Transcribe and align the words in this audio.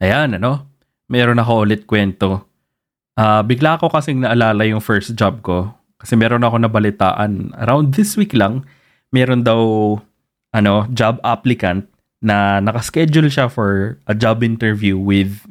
Ayan, 0.00 0.40
ano? 0.40 0.64
Meron 1.12 1.36
ako 1.36 1.52
ulit 1.68 1.84
kwento. 1.84 2.48
Uh, 3.20 3.44
bigla 3.44 3.76
ako 3.76 3.92
kasing 3.92 4.24
naalala 4.24 4.64
yung 4.64 4.80
first 4.80 5.12
job 5.12 5.44
ko. 5.44 5.68
Kasi 6.00 6.16
meron 6.16 6.40
ako 6.40 6.56
nabalitaan. 6.56 7.52
Around 7.60 7.92
this 7.92 8.16
week 8.16 8.32
lang, 8.32 8.64
meron 9.12 9.44
daw 9.44 9.60
ano, 10.56 10.88
job 10.96 11.20
applicant 11.20 11.84
na 12.24 12.64
nakaschedule 12.64 13.28
siya 13.28 13.52
for 13.52 14.00
a 14.08 14.16
job 14.16 14.40
interview 14.40 14.96
with 14.96 15.44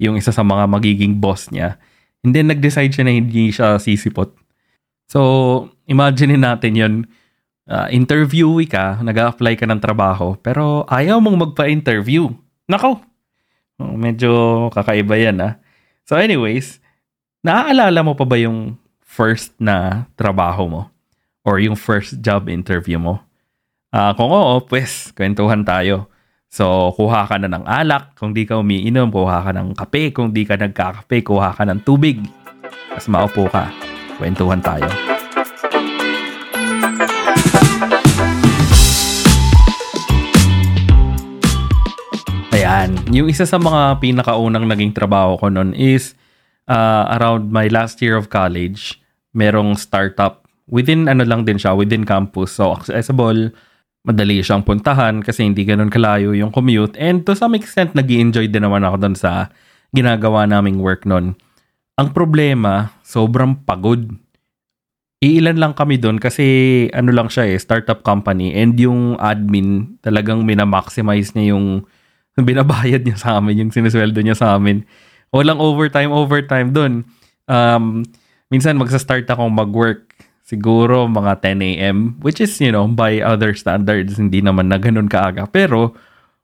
yung 0.00 0.16
isa 0.16 0.32
sa 0.32 0.40
mga 0.40 0.64
magiging 0.64 1.20
boss 1.20 1.52
niya. 1.52 1.76
And 2.24 2.32
then 2.32 2.48
nag-decide 2.48 2.96
siya 2.96 3.04
na 3.04 3.12
hindi 3.12 3.52
siya 3.52 3.76
sisipot. 3.76 4.32
So, 5.12 5.68
imagine 5.84 6.40
natin 6.40 6.72
yun. 6.72 6.94
Uh, 7.70 7.86
interviewee 7.92 8.66
ka, 8.66 8.98
nag-apply 9.04 9.54
ka 9.60 9.68
ng 9.68 9.78
trabaho, 9.78 10.34
pero 10.40 10.88
ayaw 10.88 11.20
mong 11.20 11.36
magpa-interview. 11.48 12.32
Nako, 12.66 12.98
oh, 13.80 13.96
medyo 13.96 14.30
kakaiba 14.70 15.16
yan 15.16 15.40
ah. 15.40 15.52
So 16.04 16.20
anyways, 16.20 16.78
naaalala 17.40 18.04
mo 18.04 18.12
pa 18.12 18.28
ba 18.28 18.36
yung 18.36 18.76
first 19.00 19.56
na 19.58 20.06
trabaho 20.14 20.68
mo? 20.68 20.82
Or 21.42 21.56
yung 21.56 21.74
first 21.74 22.20
job 22.20 22.52
interview 22.52 23.00
mo? 23.00 23.24
Uh, 23.90 24.14
kung 24.14 24.30
oo, 24.30 24.62
pues, 24.62 25.10
kwentuhan 25.18 25.66
tayo. 25.66 26.06
So, 26.50 26.90
kuha 26.94 27.26
ka 27.26 27.38
na 27.38 27.50
ng 27.50 27.66
alak 27.66 28.14
kung 28.18 28.34
di 28.34 28.46
ka 28.46 28.58
umiinom, 28.58 29.10
kuha 29.10 29.42
ka 29.46 29.50
ng 29.54 29.74
kape 29.74 30.10
kung 30.10 30.34
di 30.34 30.42
ka 30.46 30.58
nagkakape, 30.58 31.22
kuha 31.22 31.54
ka 31.54 31.62
ng 31.66 31.82
tubig. 31.82 32.22
Tapos 32.90 33.06
maupo 33.06 33.46
ka. 33.50 33.70
Kwentuhan 34.18 34.58
tayo. 34.58 34.86
Ayan. 42.70 42.94
Yung 43.10 43.26
isa 43.26 43.42
sa 43.50 43.58
mga 43.58 43.98
pinakaunang 43.98 44.70
naging 44.70 44.94
trabaho 44.94 45.34
ko 45.34 45.50
noon 45.50 45.74
is 45.74 46.14
uh, 46.70 47.02
around 47.18 47.50
my 47.50 47.66
last 47.66 47.98
year 47.98 48.14
of 48.14 48.30
college. 48.30 49.02
Merong 49.34 49.74
startup. 49.74 50.46
Within 50.70 51.10
ano 51.10 51.26
lang 51.26 51.42
din 51.42 51.58
siya, 51.58 51.74
within 51.74 52.06
campus. 52.06 52.54
So 52.62 52.70
accessible, 52.70 53.50
madali 54.06 54.38
siyang 54.38 54.62
puntahan 54.62 55.18
kasi 55.18 55.50
hindi 55.50 55.66
ganun 55.66 55.90
kalayo 55.90 56.30
yung 56.30 56.54
commute. 56.54 56.94
And 56.94 57.26
to 57.26 57.34
some 57.34 57.58
extent, 57.58 57.98
nag 57.98 58.06
enjoy 58.06 58.46
din 58.46 58.62
naman 58.62 58.86
ako 58.86 59.02
doon 59.02 59.16
sa 59.18 59.50
ginagawa 59.90 60.46
naming 60.46 60.78
work 60.78 61.02
noon. 61.02 61.34
Ang 61.98 62.08
problema, 62.14 62.94
sobrang 63.02 63.66
pagod. 63.66 64.14
Iilan 65.18 65.58
lang 65.58 65.74
kami 65.74 65.98
doon 65.98 66.22
kasi 66.22 66.86
ano 66.94 67.10
lang 67.10 67.34
siya 67.34 67.50
eh, 67.50 67.58
startup 67.58 68.06
company 68.06 68.54
and 68.54 68.78
yung 68.78 69.18
admin 69.18 69.98
talagang 70.06 70.46
minamaximize 70.46 71.34
niya 71.34 71.58
yung 71.58 71.82
binabayad 72.38 73.02
niya 73.02 73.18
sa 73.18 73.38
amin, 73.38 73.66
yung 73.66 73.72
sinisweldo 73.74 74.20
niya 74.22 74.38
sa 74.38 74.54
amin. 74.54 74.86
Walang 75.34 75.58
overtime, 75.58 76.10
overtime 76.10 76.70
doon. 76.74 77.06
Um, 77.50 78.06
minsan 78.50 78.78
magsa-start 78.78 79.26
akong 79.26 79.50
mag-work 79.50 80.10
siguro 80.46 81.06
mga 81.06 81.38
10 81.42 81.62
a.m. 81.62 81.96
Which 82.18 82.42
is, 82.42 82.50
you 82.58 82.74
know, 82.74 82.90
by 82.90 83.22
other 83.22 83.54
standards, 83.54 84.18
hindi 84.18 84.42
naman 84.42 84.70
na 84.70 84.82
ganun 84.82 85.06
kaaga. 85.06 85.46
Pero, 85.46 85.94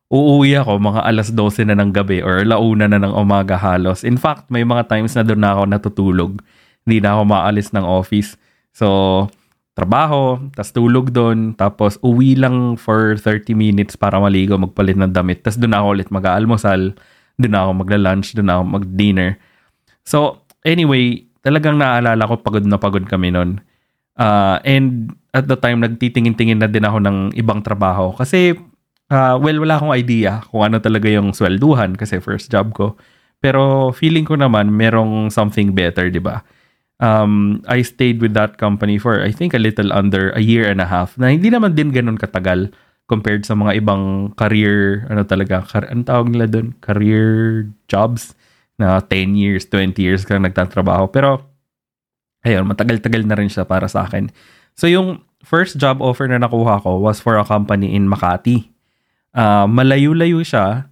uuwi 0.06 0.55
ako 0.55 0.78
mga 0.78 1.03
alas 1.03 1.34
12 1.34 1.67
na 1.67 1.75
ng 1.83 1.91
gabi 1.91 2.23
or 2.23 2.47
launa 2.47 2.87
na 2.87 3.03
ng 3.03 3.11
umaga 3.11 3.59
halos. 3.59 4.06
In 4.06 4.15
fact, 4.15 4.47
may 4.55 4.62
mga 4.62 4.87
times 4.87 5.19
na 5.19 5.27
doon 5.27 5.43
na 5.43 5.50
ako 5.59 5.62
natutulog. 5.67 6.33
Hindi 6.87 7.03
na 7.03 7.19
ako 7.19 7.23
maalis 7.27 7.75
ng 7.75 7.83
office. 7.83 8.39
So, 8.71 8.87
trabaho, 9.77 10.41
tas 10.56 10.72
tulog 10.72 11.12
doon, 11.12 11.52
tapos 11.52 12.00
uwi 12.00 12.32
lang 12.32 12.80
for 12.80 13.20
30 13.20 13.52
minutes 13.52 13.92
para 13.92 14.16
maligo, 14.16 14.56
magpalit 14.56 14.96
ng 14.96 15.12
damit. 15.12 15.44
Tas 15.44 15.60
doon 15.60 15.77
ako 15.77 15.86
ulit 15.92 16.08
mag-aalmusal, 16.08 16.96
doon 17.36 17.55
ako 17.55 17.70
magla-lunch, 17.84 18.32
doon 18.32 18.48
ako 18.48 18.62
mag-dinner. 18.80 19.36
So, 20.08 20.41
anyway, 20.64 21.28
talagang 21.44 21.77
naalala 21.77 22.24
ko 22.24 22.41
pagod 22.41 22.64
na 22.64 22.80
pagod 22.80 23.04
kami 23.04 23.36
noon. 23.36 23.60
Uh, 24.16 24.56
and 24.64 25.12
at 25.36 25.44
the 25.44 25.60
time, 25.60 25.84
nagtitingin-tingin 25.84 26.65
na 26.65 26.72
din 26.72 26.88
ako 26.88 27.04
ng 27.04 27.36
ibang 27.36 27.60
trabaho. 27.60 28.16
Kasi, 28.16 28.56
uh, 29.12 29.36
well, 29.36 29.60
wala 29.60 29.76
akong 29.76 29.92
idea 29.92 30.41
kung 30.48 30.65
ano 30.65 30.81
talaga 30.81 31.12
yung 31.12 31.36
swelduhan 31.36 31.92
kasi 32.00 32.16
first 32.25 32.48
job 32.48 32.72
ko. 32.72 32.97
Pero 33.44 33.92
feeling 33.92 34.25
ko 34.25 34.41
naman, 34.41 34.72
merong 34.72 35.28
something 35.28 35.76
better, 35.76 36.09
di 36.09 36.16
ba? 36.16 36.41
Um, 36.97 37.61
I 37.69 37.84
stayed 37.84 38.25
with 38.25 38.33
that 38.33 38.57
company 38.57 38.97
for, 38.97 39.21
I 39.21 39.29
think, 39.29 39.53
a 39.53 39.61
little 39.61 39.93
under 39.93 40.33
a 40.33 40.41
year 40.41 40.65
and 40.65 40.81
a 40.81 40.89
half. 40.89 41.17
Na 41.21 41.29
hindi 41.29 41.53
naman 41.53 41.77
din 41.77 41.93
ganun 41.93 42.17
katagal 42.17 42.73
compared 43.07 43.47
sa 43.47 43.55
mga 43.55 43.84
ibang 43.84 44.33
career, 44.34 45.07
ano 45.07 45.23
talaga, 45.23 45.62
car- 45.62 45.87
ano 45.87 46.03
tawag 46.03 46.33
nila 46.33 46.47
doon? 46.51 46.75
Career 46.83 47.27
jobs 47.87 48.34
na 48.81 48.99
10 48.99 49.39
years, 49.39 49.69
20 49.69 49.95
years 50.01 50.27
kang 50.27 50.43
nagtatrabaho. 50.43 51.07
Pero, 51.12 51.45
ayun, 52.43 52.67
matagal-tagal 52.67 53.23
na 53.25 53.37
rin 53.39 53.51
siya 53.51 53.67
para 53.67 53.87
sa 53.87 54.07
akin. 54.07 54.31
So 54.77 54.87
yung 54.87 55.25
first 55.41 55.81
job 55.81 56.05
offer 56.05 56.28
na 56.28 56.39
nakuha 56.39 56.84
ko 56.84 57.01
was 57.01 57.19
for 57.19 57.41
a 57.41 57.47
company 57.47 57.97
in 57.97 58.07
Makati. 58.07 58.69
Uh, 59.33 59.65
malayo-layo 59.65 60.45
siya, 60.45 60.89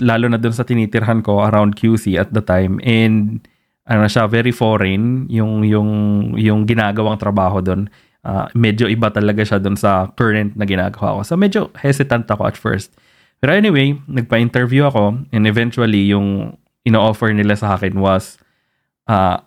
lalo 0.00 0.26
na 0.28 0.40
dun 0.40 0.52
sa 0.52 0.64
tinitirhan 0.64 1.20
ko 1.20 1.44
around 1.44 1.76
QC 1.76 2.16
at 2.16 2.32
the 2.32 2.40
time. 2.40 2.80
And 2.84 3.44
ano 3.88 4.04
siya, 4.04 4.28
very 4.28 4.52
foreign 4.52 5.24
yung, 5.32 5.64
yung, 5.64 5.90
yung 6.36 6.68
ginagawang 6.68 7.16
trabaho 7.16 7.64
doon. 7.64 7.88
Uh, 8.20 8.44
medyo 8.52 8.84
iba 8.84 9.08
talaga 9.08 9.40
siya 9.40 9.56
doon 9.56 9.80
sa 9.80 10.12
current 10.12 10.52
na 10.52 10.68
ginagawa 10.68 11.16
ko. 11.16 11.20
So 11.24 11.34
medyo 11.40 11.72
hesitant 11.72 12.28
ako 12.28 12.44
at 12.44 12.60
first. 12.60 12.92
Pero 13.40 13.56
anyway, 13.56 13.96
nagpa-interview 14.04 14.92
ako 14.92 15.24
and 15.32 15.48
eventually 15.48 16.12
yung 16.12 16.52
ino-offer 16.84 17.32
nila 17.32 17.56
sa 17.56 17.80
akin 17.80 17.96
was 17.96 18.36
uh, 19.08 19.40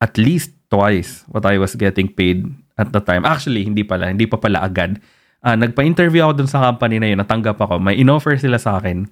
at 0.00 0.16
least 0.16 0.56
twice 0.72 1.28
what 1.28 1.44
I 1.44 1.60
was 1.60 1.76
getting 1.76 2.08
paid 2.08 2.48
at 2.80 2.96
the 2.96 3.02
time. 3.04 3.28
Actually, 3.28 3.68
hindi 3.68 3.84
pala. 3.84 4.08
Hindi 4.08 4.24
pa 4.24 4.40
pala 4.40 4.64
agad. 4.64 4.96
Uh, 5.44 5.58
nagpa-interview 5.58 6.24
ako 6.24 6.32
dun 6.40 6.48
sa 6.48 6.64
company 6.64 6.96
na 6.96 7.12
yun. 7.12 7.20
Natanggap 7.20 7.60
ako. 7.60 7.76
May 7.76 8.00
in-offer 8.00 8.40
sila 8.40 8.56
sa 8.56 8.80
akin. 8.80 9.04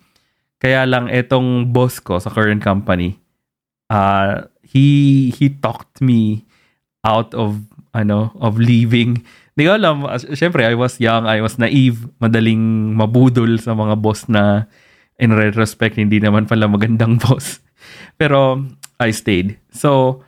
Kaya 0.61 0.89
lang, 0.89 1.09
etong 1.13 1.73
boss 1.73 2.01
ko 2.01 2.21
sa 2.21 2.29
current 2.33 2.61
company, 2.61 3.17
uh, 3.91 4.47
he, 4.63 5.31
he 5.35 5.51
talked 5.51 6.01
me 6.01 6.47
out 7.05 7.35
of, 7.35 7.61
ano, 7.93 8.31
of 8.39 8.57
leaving. 8.57 9.27
Hindi 9.53 9.63
ko 9.67 9.73
alam. 9.77 9.97
Siyempre, 10.33 10.65
I 10.65 10.79
was 10.79 11.03
young. 11.03 11.27
I 11.27 11.43
was 11.43 11.59
naive. 11.59 12.07
Madaling 12.23 12.95
mabudol 12.95 13.59
sa 13.59 13.75
mga 13.75 13.99
boss 13.99 14.31
na 14.31 14.65
in 15.21 15.37
retrospect, 15.37 16.01
hindi 16.01 16.17
naman 16.17 16.49
pala 16.49 16.65
magandang 16.65 17.21
boss. 17.25 17.61
Pero, 18.17 18.65
I 18.97 19.13
stayed. 19.13 19.61
So, 19.75 20.23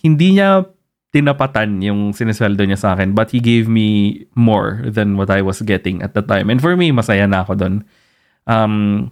hindi 0.00 0.38
niya 0.38 0.64
tinapatan 1.08 1.80
yung 1.80 2.12
sinesweldo 2.12 2.68
niya 2.68 2.76
sa 2.76 2.92
akin 2.92 3.16
but 3.16 3.32
he 3.32 3.40
gave 3.40 3.64
me 3.64 4.20
more 4.36 4.84
than 4.84 5.16
what 5.16 5.32
I 5.32 5.40
was 5.40 5.64
getting 5.64 6.04
at 6.04 6.12
the 6.12 6.20
time. 6.20 6.52
And 6.52 6.60
for 6.60 6.76
me, 6.76 6.92
masaya 6.92 7.24
na 7.24 7.42
ako 7.42 7.56
doon. 7.56 7.74
Um, 8.44 9.08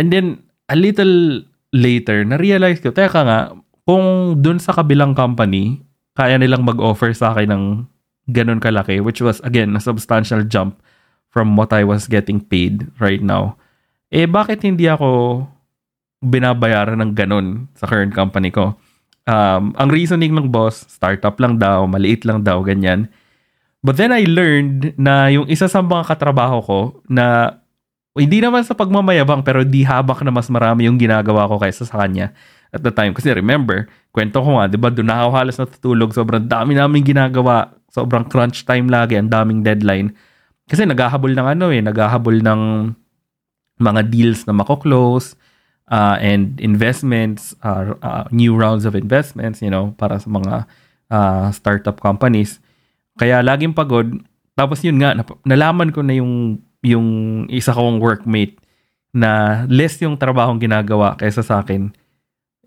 and 0.00 0.08
then, 0.08 0.44
a 0.68 0.76
little 0.76 1.44
later, 1.74 2.22
na-realize 2.22 2.78
ko, 2.78 2.94
teka 2.94 3.26
nga, 3.26 3.40
kung 3.82 4.38
doon 4.38 4.62
sa 4.62 4.70
kabilang 4.70 5.12
company, 5.18 5.82
kaya 6.14 6.38
nilang 6.38 6.62
mag-offer 6.62 7.10
sa 7.10 7.34
akin 7.34 7.50
ng 7.50 7.64
ganun 8.30 8.62
kalaki, 8.62 9.02
which 9.02 9.18
was, 9.18 9.42
again, 9.42 9.74
a 9.74 9.82
substantial 9.82 10.46
jump 10.46 10.78
from 11.34 11.58
what 11.58 11.74
I 11.74 11.82
was 11.82 12.06
getting 12.06 12.38
paid 12.38 12.86
right 13.02 13.20
now. 13.20 13.58
Eh, 14.14 14.30
bakit 14.30 14.62
hindi 14.62 14.86
ako 14.86 15.42
binabayaran 16.22 17.02
ng 17.02 17.12
ganun 17.18 17.66
sa 17.74 17.90
current 17.90 18.14
company 18.14 18.54
ko? 18.54 18.78
um, 19.28 19.72
ang 19.76 19.88
reasoning 19.88 20.32
ng 20.32 20.52
boss, 20.52 20.84
startup 20.88 21.36
lang 21.40 21.60
daw, 21.60 21.88
maliit 21.88 22.24
lang 22.24 22.44
daw, 22.44 22.60
ganyan. 22.64 23.08
But 23.84 24.00
then 24.00 24.16
I 24.16 24.24
learned 24.24 24.96
na 24.96 25.28
yung 25.28 25.48
isa 25.48 25.68
sa 25.68 25.84
mga 25.84 26.08
katrabaho 26.08 26.58
ko 26.64 26.80
na 27.08 27.58
hindi 28.14 28.38
naman 28.38 28.62
sa 28.62 28.78
pagmamayabang 28.78 29.42
pero 29.42 29.66
di 29.66 29.82
habak 29.82 30.22
na 30.22 30.30
mas 30.30 30.46
marami 30.46 30.86
yung 30.86 30.94
ginagawa 30.94 31.50
ko 31.50 31.58
kaysa 31.58 31.82
sa 31.82 32.06
kanya 32.06 32.30
at 32.74 32.82
the 32.82 32.90
time. 32.90 33.14
Kasi 33.14 33.30
remember, 33.34 33.86
kwento 34.10 34.42
ko 34.42 34.58
nga, 34.58 34.70
di 34.70 34.78
ba, 34.78 34.90
doon 34.90 35.10
ako 35.10 35.28
halos 35.34 35.56
natutulog. 35.58 36.10
Sobrang 36.10 36.42
dami 36.42 36.74
namin 36.74 37.06
ginagawa. 37.06 37.70
Sobrang 37.90 38.26
crunch 38.26 38.66
time 38.66 38.90
lagi. 38.90 39.14
Ang 39.14 39.30
daming 39.30 39.62
deadline. 39.62 40.14
Kasi 40.66 40.82
naghahabol 40.82 41.34
ng 41.34 41.46
ano 41.58 41.70
eh, 41.70 41.82
naghahabol 41.82 42.42
ng 42.42 42.60
mga 43.78 44.00
deals 44.10 44.46
na 44.46 44.54
mako-close 44.54 45.38
uh, 45.90 46.16
and 46.18 46.58
investments, 46.58 47.54
uh, 47.62 47.94
uh, 48.02 48.24
new 48.30 48.54
rounds 48.54 48.86
of 48.86 48.94
investments, 48.98 49.62
you 49.62 49.70
know, 49.70 49.94
para 49.98 50.18
sa 50.18 50.30
mga 50.30 50.54
uh, 51.10 51.46
startup 51.54 52.02
companies. 52.02 52.58
Kaya 53.18 53.42
laging 53.42 53.74
pagod. 53.74 54.18
Tapos 54.54 54.82
yun 54.86 55.02
nga, 55.02 55.14
nalaman 55.42 55.90
ko 55.90 56.02
na 56.02 56.14
yung, 56.14 56.62
yung 56.84 57.08
isa 57.48 57.72
kong 57.72 57.98
workmate 57.98 58.60
na 59.16 59.64
less 59.72 59.96
yung 60.04 60.20
trabahong 60.20 60.60
ginagawa 60.60 61.16
kaysa 61.16 61.40
sa 61.40 61.64
akin. 61.64 61.90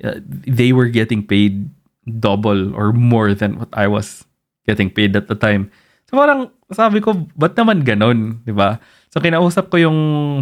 Uh, 0.02 0.19
they 0.46 0.74
were 0.74 0.90
getting 0.90 1.22
paid 1.22 1.69
double 2.04 2.74
or 2.74 2.92
more 2.92 3.38
than 3.38 3.62
what 3.62 3.69
I 3.78 3.86
was 3.86 4.25
getting 4.66 4.90
paid 4.90 5.14
at 5.14 5.30
the 5.30 5.38
time. 5.38 5.69
So 6.10 6.18
parang 6.18 6.50
sabi 6.74 7.04
ko, 7.04 7.14
ba't 7.38 7.54
naman 7.56 7.86
ganon, 7.86 8.42
di 8.44 8.56
ba? 8.56 8.80
So 9.12 9.22
kinausap 9.22 9.69
ko 9.69 9.78
yung 9.78 10.00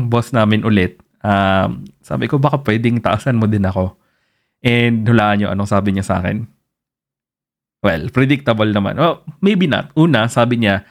boss 0.07 0.31
namin 0.31 0.63
ulit 0.63 1.01
Um, 1.25 1.89
sabi 2.06 2.30
ko, 2.30 2.38
baka 2.38 2.62
pwedeng 2.62 3.01
taasan 3.01 3.42
mo 3.42 3.50
din 3.50 3.66
ako. 3.66 3.98
And 4.62 5.01
hulaan 5.10 5.42
nyo 5.42 5.50
anong 5.50 5.74
sabi 5.74 5.98
niya 5.98 6.06
sa 6.06 6.22
akin. 6.22 6.45
Well, 7.81 8.13
predictable 8.13 8.69
naman. 8.69 9.01
Oh, 9.01 9.25
maybe 9.42 9.66
not. 9.66 9.89
Una, 9.98 10.30
sabi 10.30 10.62
niya, 10.62 10.86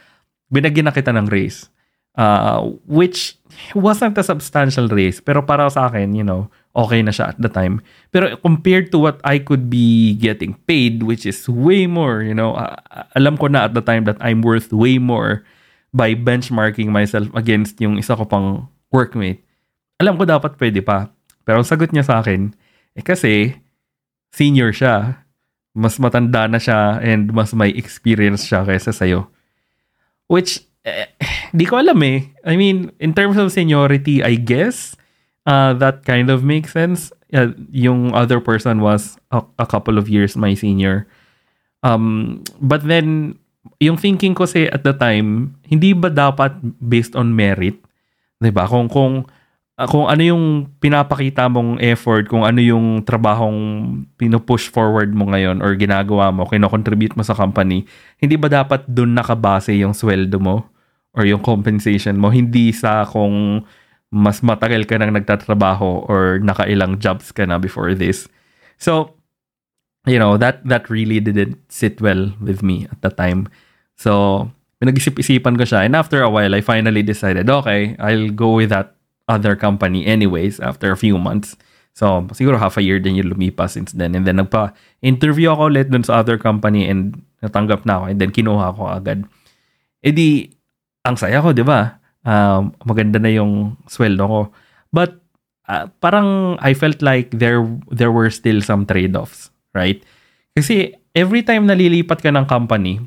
binagyan 0.51 0.91
na 0.91 0.95
kita 0.95 1.15
ng 1.15 1.31
raise. 1.31 1.71
Uh, 2.15 2.79
which 2.87 3.35
wasn't 3.75 4.15
a 4.15 4.23
substantial 4.23 4.87
raise. 4.87 5.19
Pero 5.19 5.43
para 5.43 5.67
sa 5.67 5.91
akin, 5.91 6.15
you 6.15 6.23
know, 6.23 6.47
okay 6.75 7.03
na 7.03 7.11
siya 7.11 7.35
at 7.35 7.39
the 7.43 7.51
time. 7.51 7.83
Pero 8.15 8.39
compared 8.39 8.95
to 8.95 9.03
what 9.03 9.19
I 9.27 9.43
could 9.43 9.67
be 9.67 10.15
getting 10.15 10.55
paid, 10.67 11.03
which 11.03 11.27
is 11.27 11.47
way 11.51 11.91
more, 11.91 12.23
you 12.23 12.35
know, 12.35 12.55
uh, 12.55 12.79
alam 13.19 13.35
ko 13.35 13.51
na 13.51 13.67
at 13.67 13.75
the 13.75 13.83
time 13.83 14.07
that 14.07 14.19
I'm 14.23 14.47
worth 14.47 14.71
way 14.71 15.03
more 15.03 15.43
by 15.91 16.15
benchmarking 16.15 16.91
myself 16.95 17.27
against 17.35 17.83
yung 17.83 17.99
isa 17.99 18.15
ko 18.15 18.27
pang 18.27 18.71
workmate. 18.95 19.43
Alam 19.99 20.15
ko 20.15 20.27
dapat 20.27 20.55
pwede 20.59 20.83
pa. 20.87 21.11
Pero 21.43 21.63
ang 21.63 21.67
sagot 21.67 21.91
niya 21.91 22.07
sa 22.07 22.23
akin, 22.23 22.55
eh 22.95 23.03
kasi 23.03 23.59
senior 24.35 24.71
siya 24.71 25.25
mas 25.75 25.99
matanda 25.99 26.47
na 26.47 26.63
siya 26.63 27.03
and 27.03 27.35
mas 27.35 27.51
may 27.51 27.75
experience 27.75 28.47
siya 28.47 28.63
kaysa 28.63 28.95
sa'yo. 28.95 29.27
Which, 30.31 30.63
eh, 30.87 31.11
di 31.55 31.65
ko 31.65 31.79
alam 31.79 32.03
eh. 32.03 32.35
I 32.43 32.59
mean, 32.59 32.91
in 32.99 33.15
terms 33.15 33.39
of 33.39 33.55
seniority, 33.55 34.21
I 34.27 34.35
guess 34.35 34.99
uh, 35.47 35.73
that 35.79 36.03
kind 36.03 36.29
of 36.29 36.43
makes 36.43 36.75
sense. 36.75 37.15
Uh, 37.31 37.55
yung 37.71 38.11
other 38.13 38.43
person 38.43 38.83
was 38.83 39.17
a, 39.31 39.43
a 39.63 39.67
couple 39.67 39.97
of 39.97 40.11
years 40.11 40.35
my 40.35 40.59
senior. 40.59 41.07
Um, 41.87 42.43
but 42.59 42.83
then, 42.83 43.39
yung 43.79 43.97
thinking 43.97 44.35
ko 44.35 44.51
say 44.51 44.67
at 44.67 44.83
the 44.83 44.93
time, 44.93 45.55
hindi 45.71 45.95
ba 45.95 46.11
dapat 46.11 46.59
based 46.83 47.15
on 47.15 47.39
merit? 47.39 47.79
'Di 48.43 48.51
ba? 48.51 48.67
Kung 48.67 48.91
kung 48.91 49.27
uh, 49.79 49.89
kung 49.89 50.11
ano 50.11 50.23
yung 50.23 50.45
pinapakita 50.79 51.47
mong 51.47 51.79
effort, 51.83 52.27
kung 52.27 52.43
ano 52.43 52.59
yung 52.63 53.03
trabahong 53.07 53.59
pinupush 54.19 54.71
forward 54.71 55.11
mo 55.15 55.31
ngayon 55.31 55.63
or 55.63 55.75
ginagawa 55.79 56.31
mo, 56.31 56.47
kino-contribute 56.47 57.15
mo 57.19 57.23
sa 57.27 57.35
company, 57.35 57.85
hindi 58.19 58.35
ba 58.39 58.49
dapat 58.49 58.87
doon 58.87 59.15
nakabase 59.15 59.75
yung 59.77 59.93
sweldo 59.95 60.39
mo 60.41 60.74
or 61.15 61.27
yung 61.27 61.43
compensation 61.43 62.19
mo? 62.19 62.31
Hindi 62.31 62.71
sa 62.71 63.07
kung 63.07 63.67
mas 64.15 64.47
matagal 64.47 64.87
ka 64.87 64.95
nang 64.95 65.15
nagtatrabaho 65.19 66.07
or 66.07 66.39
nakailang 66.39 67.03
jobs 67.03 67.35
ka 67.35 67.43
na 67.43 67.59
before 67.59 67.99
this. 67.99 68.31
So, 68.79 69.15
you 70.07 70.23
know, 70.23 70.39
that 70.39 70.63
that 70.71 70.87
really 70.87 71.19
didn't 71.19 71.59
sit 71.67 71.99
well 71.99 72.31
with 72.39 72.63
me 72.63 72.87
at 72.87 73.03
the 73.03 73.11
time. 73.11 73.51
So, 73.99 74.47
pinag-isip-isipan 74.79 75.59
ko 75.59 75.65
siya. 75.67 75.87
And 75.87 75.99
after 75.99 76.23
a 76.23 76.31
while, 76.31 76.55
I 76.55 76.63
finally 76.63 77.03
decided, 77.03 77.51
okay, 77.51 77.99
I'll 77.99 78.31
go 78.31 78.55
with 78.55 78.71
that 78.71 78.95
other 79.27 79.57
company 79.57 80.05
anyways 80.05 80.61
after 80.61 80.93
a 80.93 80.99
few 80.99 81.19
months. 81.19 81.57
So, 81.95 82.27
siguro 82.35 82.59
half 82.59 82.77
a 82.77 82.83
year 82.83 82.99
din 82.99 83.19
yung 83.19 83.35
lumipas 83.35 83.79
since 83.79 83.95
then. 83.95 84.15
And 84.15 84.27
then, 84.27 84.39
nagpa-interview 84.43 85.55
ako 85.55 85.75
ulit 85.75 85.91
dun 85.91 86.03
sa 86.03 86.23
other 86.23 86.39
company 86.39 86.87
and 86.87 87.23
natanggap 87.43 87.87
na 87.87 88.03
ako. 88.03 88.05
And 88.11 88.19
then, 88.23 88.31
kinuha 88.31 88.67
ko 88.79 88.83
agad. 88.91 89.27
E 90.05 90.11
di, 90.11 90.55
ang 91.05 91.17
saya 91.21 91.45
ko, 91.45 91.53
di 91.53 91.63
ba? 91.63 92.01
Um, 92.25 92.73
maganda 92.89 93.21
na 93.21 93.29
yung 93.29 93.77
sweldo 93.85 94.25
ko. 94.25 94.41
But, 94.89 95.21
uh, 95.69 95.93
parang 96.01 96.57
I 96.65 96.73
felt 96.73 97.05
like 97.05 97.37
there 97.37 97.61
there 97.93 98.11
were 98.11 98.33
still 98.33 98.65
some 98.65 98.89
trade-offs, 98.89 99.53
right? 99.77 100.01
Kasi 100.57 100.97
every 101.13 101.45
time 101.45 101.69
nalilipat 101.69 102.25
ka 102.25 102.33
ng 102.33 102.49
company, 102.49 103.05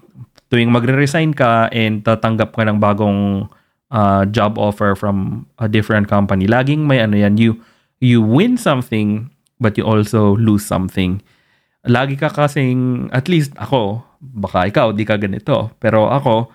tuwing 0.54 0.70
magre-resign 0.70 1.34
ka 1.34 1.74
and 1.74 2.06
tatanggap 2.06 2.54
ka 2.54 2.64
ng 2.64 2.78
bagong 2.78 3.50
uh, 3.90 4.24
job 4.30 4.62
offer 4.62 4.94
from 4.94 5.50
a 5.58 5.66
different 5.66 6.06
company, 6.06 6.46
laging 6.46 6.86
may 6.86 7.02
ano 7.02 7.18
yan, 7.18 7.36
you, 7.42 7.58
you 7.98 8.22
win 8.22 8.56
something, 8.56 9.34
but 9.58 9.74
you 9.74 9.84
also 9.84 10.38
lose 10.38 10.62
something. 10.62 11.18
Lagi 11.88 12.20
ka 12.20 12.30
kasing, 12.30 13.10
at 13.10 13.26
least 13.26 13.56
ako, 13.58 14.06
baka 14.22 14.70
ikaw, 14.70 14.94
di 14.94 15.08
ka 15.08 15.18
ganito. 15.18 15.72
Pero 15.80 16.12
ako, 16.12 16.52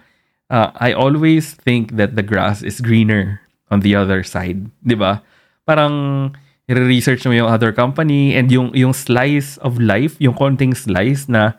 uh, 0.52 0.70
I 0.76 0.92
always 0.92 1.56
think 1.56 1.96
that 1.96 2.14
the 2.14 2.22
grass 2.22 2.62
is 2.62 2.84
greener 2.84 3.40
on 3.72 3.80
the 3.80 3.96
other 3.96 4.20
side. 4.22 4.68
Di 4.84 4.94
ba? 4.94 5.24
Parang, 5.64 6.30
i-research 6.68 7.24
mo 7.24 7.32
yung 7.32 7.48
other 7.48 7.72
company 7.72 8.36
and 8.36 8.52
yung, 8.52 8.70
yung 8.76 8.92
slice 8.92 9.56
of 9.64 9.80
life, 9.80 10.20
yung 10.20 10.36
konting 10.36 10.76
slice 10.76 11.26
na 11.26 11.56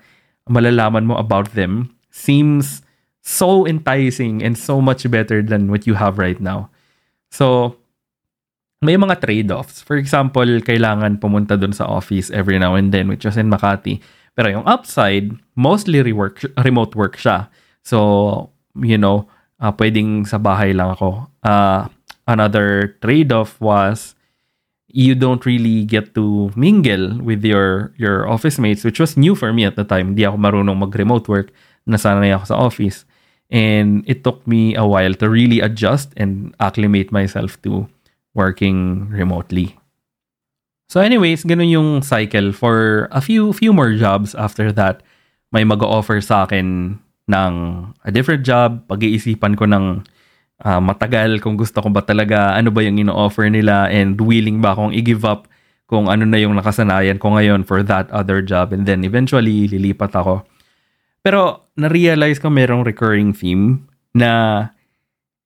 malalaman 0.47 1.09
mo 1.09 1.17
about 1.17 1.51
them 1.57 1.89
seems 2.13 2.85
so 3.25 3.65
enticing 3.65 4.45
and 4.45 4.55
so 4.55 4.79
much 4.79 5.09
better 5.09 5.41
than 5.41 5.73
what 5.73 5.89
you 5.89 5.97
have 5.97 6.21
right 6.21 6.39
now. 6.39 6.69
So, 7.33 7.75
may 8.83 8.99
mga 8.99 9.23
trade-offs. 9.23 9.81
For 9.81 9.95
example, 9.95 10.45
kailangan 10.61 11.17
pumunta 11.23 11.57
dun 11.57 11.73
sa 11.73 11.87
office 11.87 12.29
every 12.29 12.59
now 12.59 12.75
and 12.75 12.91
then, 12.91 13.07
which 13.07 13.25
was 13.25 13.39
in 13.39 13.49
Makati. 13.49 14.03
Pero 14.35 14.51
yung 14.51 14.67
upside, 14.67 15.31
mostly 15.55 16.03
rework, 16.03 16.43
remote 16.67 16.93
work 16.93 17.15
siya. 17.15 17.47
So, 17.81 18.52
you 18.77 18.97
know, 18.97 19.27
uh, 19.61 19.71
pwedeng 19.75 20.25
sa 20.27 20.37
bahay 20.37 20.73
lang 20.73 20.93
ako. 20.93 21.27
Uh, 21.43 21.87
another 22.27 22.97
trade-off 23.01 23.59
was 23.61 24.15
you 24.93 25.15
don't 25.15 25.45
really 25.45 25.83
get 25.83 26.13
to 26.13 26.53
mingle 26.55 27.17
with 27.19 27.43
your 27.43 27.91
your 27.97 28.29
office 28.29 28.61
mates, 28.61 28.85
which 28.85 29.01
was 29.01 29.17
new 29.17 29.33
for 29.33 29.51
me 29.51 29.65
at 29.65 29.75
the 29.75 29.83
time. 29.83 30.13
Hindi 30.13 30.23
ako 30.25 30.37
marunong 30.37 30.77
mag-remote 30.77 31.27
work. 31.27 31.49
Nasanay 31.89 32.31
ako 32.31 32.45
sa 32.45 32.57
office. 32.57 33.05
And 33.53 34.01
it 34.07 34.23
took 34.23 34.45
me 34.47 34.73
a 34.73 34.85
while 34.85 35.13
to 35.21 35.29
really 35.29 35.59
adjust 35.59 36.13
and 36.17 36.55
acclimate 36.57 37.11
myself 37.11 37.61
to 37.61 37.85
working 38.33 39.09
remotely. 39.09 39.77
So 40.89 41.01
anyways, 41.01 41.43
ganun 41.43 41.69
yung 41.69 41.89
cycle 42.01 42.53
for 42.53 43.09
a 43.09 43.21
few 43.21 43.53
few 43.53 43.73
more 43.73 43.93
jobs 43.97 44.37
after 44.37 44.69
that. 44.77 45.01
May 45.53 45.65
mag-offer 45.65 46.21
sa 46.21 46.45
akin 46.45 46.97
ng 47.29 47.53
a 48.03 48.09
different 48.11 48.43
job, 48.43 48.83
pag-iisipan 48.87 49.55
ko 49.55 49.63
ng 49.67 50.03
uh, 50.63 50.81
matagal 50.83 51.39
kung 51.39 51.55
gusto 51.55 51.79
ko 51.79 51.89
ba 51.91 52.03
talaga, 52.03 52.55
ano 52.55 52.71
ba 52.71 52.83
yung 52.83 52.99
ino-offer 52.99 53.47
nila 53.47 53.87
and 53.87 54.19
willing 54.19 54.59
ba 54.59 54.75
akong 54.75 54.91
i-give 54.91 55.23
up 55.23 55.47
kung 55.87 56.07
ano 56.07 56.23
na 56.25 56.39
yung 56.39 56.55
nakasanayan 56.57 57.19
ko 57.19 57.35
ngayon 57.35 57.63
for 57.63 57.83
that 57.83 58.09
other 58.11 58.41
job 58.41 58.71
and 58.71 58.87
then 58.87 59.03
eventually 59.03 59.67
lilipat 59.67 60.11
ako. 60.15 60.43
Pero 61.23 61.71
na-realize 61.79 62.39
ko 62.43 62.51
merong 62.51 62.83
recurring 62.83 63.31
theme 63.31 63.87
na 64.11 64.67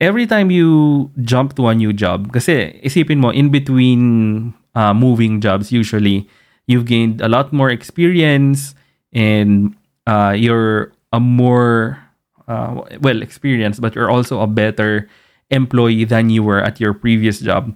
every 0.01 0.25
time 0.25 0.49
you 0.49 1.09
jump 1.21 1.53
to 1.57 1.69
a 1.69 1.77
new 1.77 1.93
job, 1.93 2.33
kasi 2.33 2.77
isipin 2.81 3.21
mo, 3.21 3.29
in 3.29 3.49
between 3.53 4.53
uh, 4.73 4.93
moving 4.93 5.41
jobs, 5.41 5.69
usually, 5.69 6.25
you've 6.65 6.85
gained 6.85 7.21
a 7.21 7.29
lot 7.29 7.53
more 7.53 7.69
experience 7.69 8.73
and 9.13 9.73
uh, 10.05 10.33
you're 10.37 10.91
a 11.17 11.19
more, 11.19 11.97
uh, 12.45 12.85
well, 13.01 13.25
experienced, 13.25 13.81
but 13.81 13.97
you're 13.97 14.13
also 14.13 14.45
a 14.45 14.47
better 14.47 15.09
employee 15.49 16.05
than 16.05 16.29
you 16.29 16.45
were 16.45 16.61
at 16.61 16.77
your 16.77 16.93
previous 16.93 17.41
job. 17.41 17.73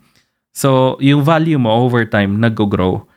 So, 0.53 1.01
yung 1.01 1.25
value 1.25 1.57
mo 1.57 1.89
over 1.89 2.05
time 2.05 2.37
nag-grow. 2.37 3.09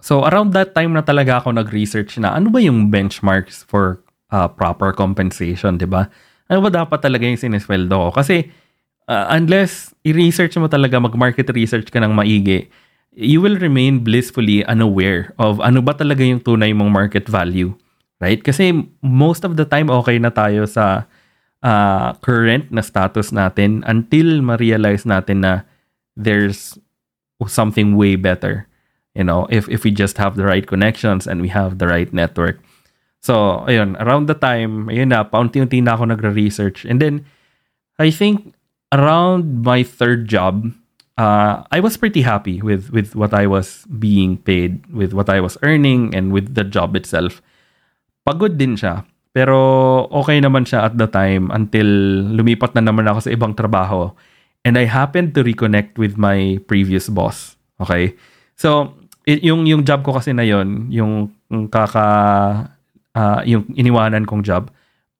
So 0.00 0.28
around 0.28 0.52
that 0.52 0.76
time 0.76 0.92
na 0.92 1.02
talaga 1.02 1.40
ako 1.40 1.56
nag-research 1.56 2.20
na 2.20 2.36
ano 2.36 2.52
ba 2.52 2.60
yung 2.60 2.92
benchmarks 2.92 3.64
for 3.64 4.04
uh, 4.30 4.48
proper 4.48 4.92
compensation, 4.92 5.80
'di 5.80 5.88
ba? 5.88 6.06
Ano 6.46 6.62
ba 6.62 6.70
dapat 6.70 7.00
talaga 7.02 7.26
yung 7.26 7.40
sinisweldo 7.40 7.90
ko? 7.90 8.08
Kasi 8.14 8.46
uh, 9.08 9.26
unless 9.32 9.96
i-research 10.06 10.54
mo 10.60 10.70
talaga, 10.70 11.00
mag-market 11.00 11.50
research 11.50 11.90
ka 11.90 11.98
ng 11.98 12.14
maigi, 12.14 12.68
you 13.16 13.40
will 13.42 13.56
remain 13.58 14.04
blissfully 14.04 14.62
unaware 14.68 15.32
of 15.40 15.58
ano 15.64 15.80
ba 15.82 15.96
talaga 15.96 16.22
yung 16.22 16.38
tunay 16.38 16.70
mong 16.76 16.92
market 16.92 17.26
value. 17.26 17.72
Right? 18.16 18.40
Kasi 18.40 18.72
most 19.04 19.44
of 19.44 19.60
the 19.60 19.68
time 19.68 19.92
okay 19.92 20.16
na 20.16 20.32
tayo 20.32 20.64
sa 20.64 21.04
uh, 21.60 22.16
current 22.24 22.72
na 22.72 22.80
status 22.80 23.28
natin 23.28 23.84
until 23.84 24.40
ma-realize 24.40 25.04
natin 25.04 25.44
na 25.44 25.68
there's 26.16 26.80
something 27.44 27.92
way 27.92 28.16
better 28.16 28.64
you 29.16 29.24
know, 29.24 29.48
if 29.48 29.66
if 29.72 29.82
we 29.82 29.90
just 29.90 30.20
have 30.20 30.36
the 30.36 30.44
right 30.44 30.68
connections 30.68 31.26
and 31.26 31.40
we 31.40 31.48
have 31.48 31.80
the 31.80 31.88
right 31.88 32.12
network. 32.12 32.60
So, 33.24 33.64
ayun, 33.66 33.96
around 33.98 34.28
the 34.28 34.36
time, 34.36 34.92
ayun 34.92 35.08
na, 35.08 35.24
paunti-unti 35.24 35.82
na 35.82 35.96
ako 35.96 36.12
nagre-research. 36.12 36.84
And 36.84 37.00
then, 37.00 37.24
I 37.98 38.12
think 38.12 38.54
around 38.92 39.64
my 39.64 39.82
third 39.82 40.28
job, 40.28 40.70
uh, 41.16 41.64
I 41.72 41.80
was 41.80 41.96
pretty 41.96 42.22
happy 42.22 42.60
with 42.60 42.92
with 42.92 43.16
what 43.16 43.32
I 43.32 43.48
was 43.48 43.88
being 43.98 44.36
paid, 44.36 44.84
with 44.92 45.16
what 45.16 45.32
I 45.32 45.40
was 45.40 45.56
earning, 45.64 46.12
and 46.12 46.30
with 46.30 46.52
the 46.52 46.62
job 46.62 46.94
itself. 46.94 47.40
Pagod 48.26 48.58
din 48.58 48.74
siya. 48.74 49.06
Pero 49.30 49.56
okay 50.10 50.42
naman 50.42 50.66
siya 50.66 50.90
at 50.90 50.98
the 50.98 51.06
time 51.06 51.52
until 51.54 51.86
lumipat 52.34 52.74
na 52.74 52.82
naman 52.82 53.06
ako 53.06 53.28
sa 53.28 53.30
ibang 53.30 53.54
trabaho. 53.54 54.10
And 54.66 54.74
I 54.74 54.90
happened 54.90 55.36
to 55.38 55.46
reconnect 55.46 55.94
with 55.94 56.18
my 56.18 56.58
previous 56.66 57.06
boss. 57.06 57.54
Okay? 57.78 58.18
So, 58.58 58.98
yung 59.28 59.70
yung 59.70 59.86
job 59.86 60.02
ko 60.02 60.18
kasi 60.18 60.34
na 60.34 60.42
yon, 60.42 60.90
yung 60.90 61.30
kaka 61.70 62.06
uh, 63.16 63.40
yung 63.42 63.66
iniwanan 63.74 64.28
kong 64.28 64.44
job, 64.46 64.70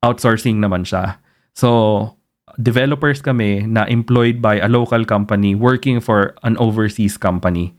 outsourcing 0.05 0.61
naman 0.63 0.85
siya. 0.85 1.19
So 1.57 2.13
developers 2.61 3.21
kami 3.25 3.67
na 3.67 3.85
employed 3.89 4.41
by 4.41 4.61
a 4.61 4.71
local 4.71 5.05
company 5.05 5.53
working 5.53 6.01
for 6.01 6.37
an 6.45 6.57
overseas 6.57 7.21
company 7.21 7.75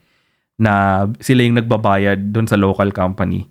na 0.57 1.05
sila 1.21 1.45
yung 1.45 1.57
nagbabayad 1.61 2.33
doon 2.33 2.49
sa 2.49 2.57
local 2.57 2.89
company. 2.89 3.45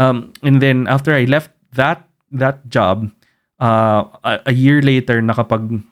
Um, 0.00 0.32
and 0.40 0.64
then 0.64 0.88
after 0.88 1.12
I 1.12 1.28
left 1.28 1.52
that 1.76 2.08
that 2.32 2.64
job, 2.72 3.12
uh, 3.60 4.08
a, 4.24 4.48
a 4.48 4.54
year 4.56 4.80
later 4.80 5.20
nakapag 5.20 5.84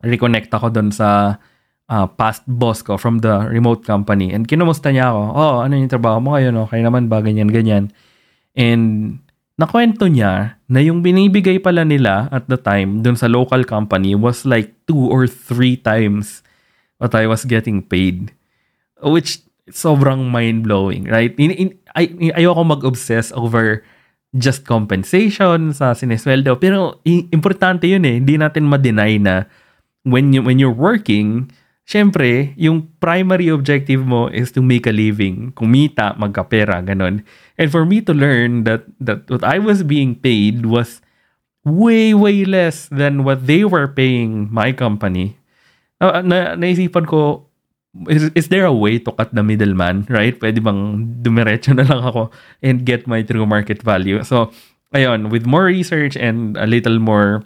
reconnect 0.00 0.48
ako 0.56 0.72
doon 0.72 0.88
sa 0.88 1.36
uh, 1.92 2.06
past 2.16 2.48
boss 2.48 2.80
ko 2.80 2.96
from 2.96 3.20
the 3.20 3.44
remote 3.52 3.84
company. 3.84 4.32
And 4.32 4.48
kinumusta 4.48 4.88
niya 4.88 5.12
ako, 5.12 5.22
oh, 5.36 5.56
ano 5.60 5.76
yung 5.76 5.92
trabaho 5.92 6.18
mo 6.18 6.32
ngayon? 6.32 6.56
Okay 6.64 6.80
naman 6.80 7.12
ba? 7.12 7.20
Ganyan, 7.20 7.52
ganyan. 7.52 7.92
And 8.56 9.18
nakwento 9.60 10.08
niya 10.08 10.56
na 10.68 10.80
yung 10.80 11.00
binibigay 11.00 11.60
pala 11.60 11.84
nila 11.84 12.28
at 12.32 12.48
the 12.48 12.56
time 12.56 13.00
dun 13.00 13.16
sa 13.16 13.28
local 13.28 13.64
company 13.64 14.12
was 14.16 14.44
like 14.44 14.72
two 14.88 15.08
or 15.12 15.28
three 15.28 15.76
times 15.76 16.40
what 16.96 17.12
I 17.12 17.28
was 17.28 17.44
getting 17.44 17.84
paid. 17.84 18.32
Which 19.04 19.44
sobrang 19.68 20.30
mind-blowing, 20.30 21.10
right? 21.10 21.34
In, 21.36 21.50
in, 21.50 21.68
ay, 21.96 22.32
ayoko 22.36 22.62
mag-obsess 22.62 23.32
over 23.32 23.80
just 24.36 24.68
compensation 24.68 25.72
sa 25.72 25.96
sinesweldo. 25.96 26.60
Pero 26.60 27.00
importante 27.32 27.88
yun 27.88 28.04
eh. 28.04 28.20
Hindi 28.20 28.36
natin 28.36 28.68
ma-deny 28.68 29.16
na 29.16 29.48
when, 30.04 30.30
you, 30.36 30.44
when 30.44 30.60
you're 30.60 30.74
working, 30.74 31.48
syempre, 31.88 32.52
yung 32.60 32.92
primary 33.00 33.48
objective 33.48 34.04
mo 34.04 34.28
is 34.28 34.52
to 34.52 34.60
make 34.60 34.84
a 34.84 34.92
living. 34.92 35.56
Kumita, 35.56 36.12
magkapera, 36.20 36.84
ganun. 36.84 37.24
And 37.56 37.68
for 37.72 37.88
me 37.88 38.04
to 38.04 38.12
learn 38.12 38.68
that, 38.68 38.84
that 39.00 39.24
what 39.32 39.42
I 39.42 39.58
was 39.58 39.82
being 39.82 40.14
paid 40.14 40.66
was 40.66 41.00
way, 41.64 42.12
way 42.14 42.44
less 42.44 42.86
than 42.92 43.24
what 43.24 43.46
they 43.46 43.64
were 43.64 43.88
paying 43.88 44.52
my 44.52 44.70
company. 44.70 45.40
Uh, 45.96 46.20
na, 46.20 46.54
naisipan 46.54 47.08
ko, 47.08 47.45
is, 48.08 48.30
is 48.34 48.48
there 48.48 48.64
a 48.64 48.72
way 48.72 48.98
to 48.98 49.12
cut 49.12 49.34
the 49.34 49.42
middleman, 49.42 50.06
right? 50.08 50.38
Pwede 50.38 50.62
bang 50.62 51.16
dumiretso 51.22 51.74
na 51.74 51.82
lang 51.82 52.04
ako 52.04 52.30
and 52.62 52.84
get 52.84 53.06
my 53.06 53.22
true 53.22 53.46
market 53.46 53.82
value? 53.82 54.22
So, 54.22 54.50
ayun, 54.94 55.30
with 55.30 55.46
more 55.46 55.64
research 55.64 56.16
and 56.16 56.56
a 56.56 56.66
little 56.66 56.98
more 56.98 57.44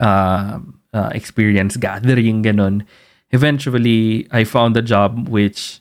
uh, 0.00 0.58
uh, 0.92 1.10
experience 1.12 1.76
gathering, 1.76 2.42
ganun, 2.42 2.86
eventually 3.30 4.26
I 4.30 4.44
found 4.44 4.76
a 4.76 4.82
job 4.82 5.28
which 5.28 5.80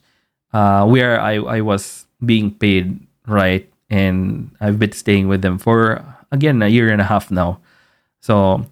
uh, 0.54 0.86
where 0.86 1.20
I, 1.20 1.36
I 1.36 1.62
was 1.62 2.06
being 2.26 2.52
paid 2.52 3.00
right 3.28 3.70
and 3.90 4.52
I've 4.60 4.80
been 4.80 4.92
staying 4.92 5.28
with 5.28 5.42
them 5.42 5.58
for 5.58 6.04
again 6.32 6.62
a 6.62 6.68
year 6.68 6.90
and 6.90 7.02
a 7.02 7.06
half 7.06 7.32
now. 7.32 7.60
So 8.22 8.66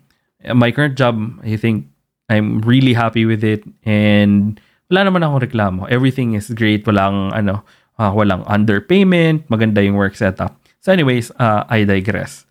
my 0.54 0.72
current 0.72 0.98
job, 0.98 1.40
I 1.44 1.56
think 1.58 1.88
I'm 2.30 2.62
really 2.62 2.94
happy 2.94 3.26
with 3.26 3.44
it 3.44 3.64
and 3.84 4.60
wala 4.88 5.00
naman 5.08 5.24
akong 5.24 5.44
reklamo. 5.44 5.82
Everything 5.92 6.36
is 6.36 6.52
great. 6.56 6.88
Walang 6.88 7.36
ano, 7.36 7.64
uh, 8.00 8.12
walang 8.14 8.44
underpayment, 8.48 9.48
maganda 9.52 9.84
yung 9.84 10.00
work 10.00 10.16
setup. 10.16 10.56
So 10.80 10.96
anyways, 10.96 11.32
uh, 11.36 11.68
I 11.68 11.84
digress. 11.84 12.48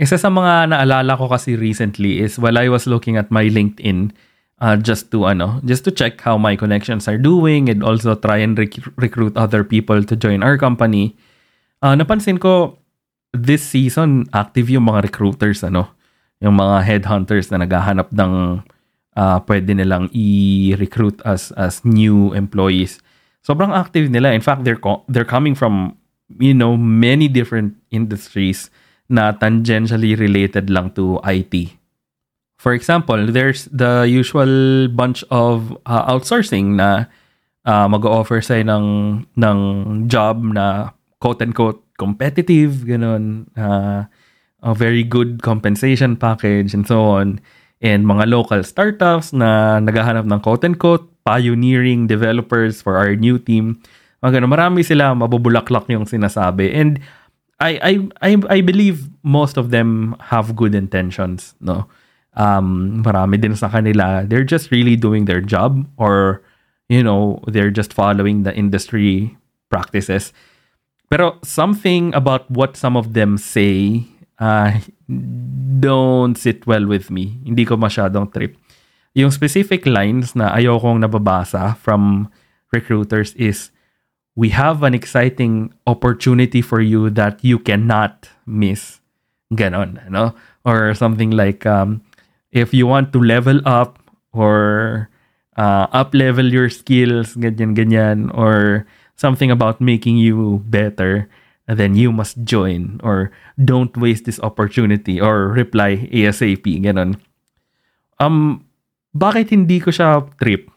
Isa 0.00 0.16
sa 0.16 0.32
mga 0.32 0.72
naalala 0.72 1.16
ko 1.16 1.28
kasi 1.28 1.56
recently 1.56 2.24
is 2.24 2.40
while 2.40 2.56
I 2.56 2.72
was 2.72 2.88
looking 2.88 3.20
at 3.20 3.28
my 3.28 3.48
LinkedIn, 3.48 4.12
uh, 4.60 4.76
just 4.76 5.12
to 5.12 5.28
ano, 5.28 5.60
just 5.64 5.84
to 5.88 5.92
check 5.92 6.20
how 6.20 6.36
my 6.36 6.56
connections 6.56 7.08
are 7.08 7.20
doing 7.20 7.68
and 7.68 7.84
also 7.84 8.16
try 8.16 8.40
and 8.40 8.56
rec- 8.56 8.80
recruit 8.96 9.36
other 9.36 9.64
people 9.64 10.00
to 10.04 10.14
join 10.16 10.40
our 10.44 10.56
company. 10.56 11.16
Uh, 11.80 11.96
napansin 11.96 12.40
ko 12.40 12.76
this 13.32 13.64
season 13.64 14.28
active 14.32 14.68
yung 14.68 14.88
mga 14.88 15.08
recruiters 15.08 15.64
ano, 15.64 15.88
yung 16.40 16.56
mga 16.56 16.84
headhunters 16.84 17.52
na 17.52 17.60
naghahanap 17.60 18.08
ng 18.12 18.64
uh, 19.20 19.38
pwede 19.44 19.76
nilang 19.76 20.08
i-recruit 20.16 21.20
as 21.28 21.52
as 21.60 21.84
new 21.84 22.32
employees. 22.32 23.04
Sobrang 23.44 23.76
active 23.76 24.08
nila. 24.08 24.32
In 24.32 24.40
fact, 24.40 24.64
they're 24.64 24.80
co- 24.80 25.04
they're 25.12 25.28
coming 25.28 25.52
from 25.52 26.00
you 26.40 26.56
know 26.56 26.80
many 26.80 27.28
different 27.28 27.76
industries 27.92 28.72
na 29.12 29.36
tangentially 29.36 30.16
related 30.16 30.72
lang 30.72 30.96
to 30.96 31.20
IT. 31.28 31.76
For 32.60 32.76
example, 32.76 33.32
there's 33.32 33.66
the 33.72 34.04
usual 34.04 34.86
bunch 34.92 35.24
of 35.32 35.72
uh, 35.88 36.04
outsourcing 36.12 36.76
na 36.76 37.08
uh, 37.64 37.88
mag-offer 37.88 38.44
sa'yo 38.44 38.68
ng, 38.68 38.86
ng 39.32 39.58
job 40.12 40.44
na 40.44 40.92
quote-unquote 41.24 41.80
competitive, 41.96 42.84
ganun, 42.84 43.48
uh, 43.56 44.04
a 44.60 44.72
very 44.76 45.02
good 45.02 45.40
compensation 45.40 46.20
package 46.20 46.76
and 46.76 46.84
so 46.84 47.00
on. 47.00 47.40
And 47.80 48.04
mga 48.04 48.28
local 48.28 48.60
startups 48.60 49.32
na 49.32 49.80
naghahanap 49.80 50.28
ng 50.28 50.40
quote-unquote 50.44 51.08
pioneering 51.24 52.04
developers 52.04 52.84
for 52.84 53.00
our 53.00 53.16
new 53.16 53.40
team. 53.40 53.80
Mga 54.20 54.40
ganun, 54.40 54.52
marami 54.52 54.84
sila, 54.84 55.16
mabubulaklak 55.16 55.88
yung 55.88 56.04
sinasabi. 56.04 56.76
And 56.76 57.00
I, 57.56 57.80
I, 57.80 57.92
I, 58.20 58.30
I 58.48 58.58
believe 58.60 59.08
most 59.24 59.56
of 59.56 59.72
them 59.72 60.16
have 60.28 60.52
good 60.56 60.76
intentions, 60.76 61.56
no? 61.60 61.88
um, 62.34 63.02
marami 63.02 63.40
din 63.40 63.56
sa 63.56 63.70
kanila, 63.70 64.26
they're 64.26 64.46
just 64.46 64.70
really 64.70 64.94
doing 64.94 65.24
their 65.24 65.40
job 65.40 65.86
or, 65.96 66.42
you 66.88 67.02
know, 67.02 67.42
they're 67.46 67.72
just 67.72 67.92
following 67.92 68.42
the 68.42 68.54
industry 68.54 69.36
practices. 69.70 70.32
Pero 71.10 71.38
something 71.42 72.14
about 72.14 72.46
what 72.50 72.76
some 72.76 72.94
of 72.94 73.14
them 73.18 73.34
say 73.34 74.06
uh, 74.40 74.80
don't 75.78 76.34
sit 76.34 76.66
well 76.66 76.88
with 76.88 77.12
me. 77.12 77.38
Hindi 77.44 77.68
ko 77.68 77.76
masyadong 77.76 78.32
trip. 78.32 78.56
Yung 79.14 79.30
specific 79.30 79.84
lines 79.86 80.34
na 80.34 80.54
ayokong 80.56 81.04
nababasa 81.04 81.76
from 81.76 82.32
recruiters 82.72 83.34
is, 83.36 83.70
we 84.34 84.50
have 84.50 84.82
an 84.82 84.94
exciting 84.94 85.74
opportunity 85.86 86.62
for 86.62 86.80
you 86.80 87.10
that 87.10 87.44
you 87.44 87.58
cannot 87.58 88.30
miss. 88.46 88.98
Ganon, 89.52 89.98
no? 90.08 90.32
Or 90.64 90.94
something 90.94 91.34
like, 91.34 91.66
um, 91.66 92.00
if 92.52 92.72
you 92.72 92.86
want 92.86 93.12
to 93.12 93.20
level 93.20 93.60
up 93.66 93.98
or 94.32 95.10
uh, 95.58 95.90
up 95.90 96.14
level 96.14 96.46
your 96.46 96.70
skills, 96.70 97.34
ganyan, 97.34 97.74
ganyan, 97.74 98.30
or 98.32 98.86
something 99.16 99.50
about 99.50 99.80
making 99.80 100.16
you 100.16 100.62
better, 100.70 101.28
then 101.78 101.94
you 101.94 102.10
must 102.10 102.42
join 102.42 103.00
or 103.02 103.30
don't 103.62 103.94
waste 103.96 104.24
this 104.24 104.40
opportunity 104.40 105.20
or 105.20 105.48
reply 105.52 106.08
ASAP, 106.10 106.64
ganon. 106.82 107.20
Um, 108.18 108.64
bakit 109.14 109.50
hindi 109.50 109.80
ko 109.80 109.90
siya 109.90 110.26
trip? 110.38 110.70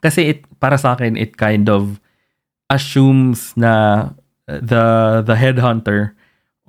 Kasi 0.00 0.36
it, 0.36 0.38
para 0.60 0.78
sa 0.78 0.96
akin, 0.96 1.16
it 1.16 1.36
kind 1.36 1.68
of 1.68 2.00
assumes 2.70 3.52
na 3.56 4.08
the 4.46 5.20
the 5.26 5.36
headhunter 5.36 6.16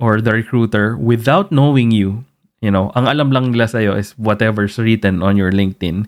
or 0.02 0.20
the 0.20 0.34
recruiter 0.34 0.98
without 0.98 1.54
knowing 1.54 1.94
you 1.94 2.26
You 2.62 2.70
know, 2.70 2.94
ang 2.94 3.10
alam 3.10 3.34
lang 3.34 3.50
nila 3.52 3.66
sa'yo 3.66 3.98
is 3.98 4.14
whatever's 4.22 4.78
written 4.78 5.26
on 5.26 5.34
your 5.34 5.50
LinkedIn. 5.50 6.06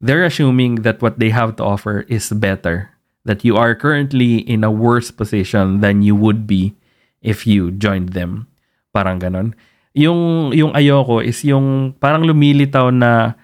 They're 0.00 0.28
assuming 0.28 0.84
that 0.84 1.00
what 1.00 1.16
they 1.16 1.32
have 1.32 1.56
to 1.56 1.64
offer 1.64 2.04
is 2.04 2.28
better. 2.36 2.92
That 3.24 3.44
you 3.44 3.56
are 3.60 3.76
currently 3.76 4.40
in 4.40 4.64
a 4.64 4.72
worse 4.72 5.12
position 5.12 5.84
than 5.84 6.00
you 6.00 6.16
would 6.16 6.48
be 6.48 6.72
if 7.20 7.44
you 7.44 7.70
joined 7.70 8.16
them. 8.16 8.48
Parang 8.96 9.20
ganon. 9.20 9.52
Yung, 9.92 10.52
yung 10.56 10.72
ayoko 10.72 11.20
is 11.20 11.44
yung 11.44 11.92
parang 12.00 12.24
lumilitaw 12.24 12.88
na 12.88 13.36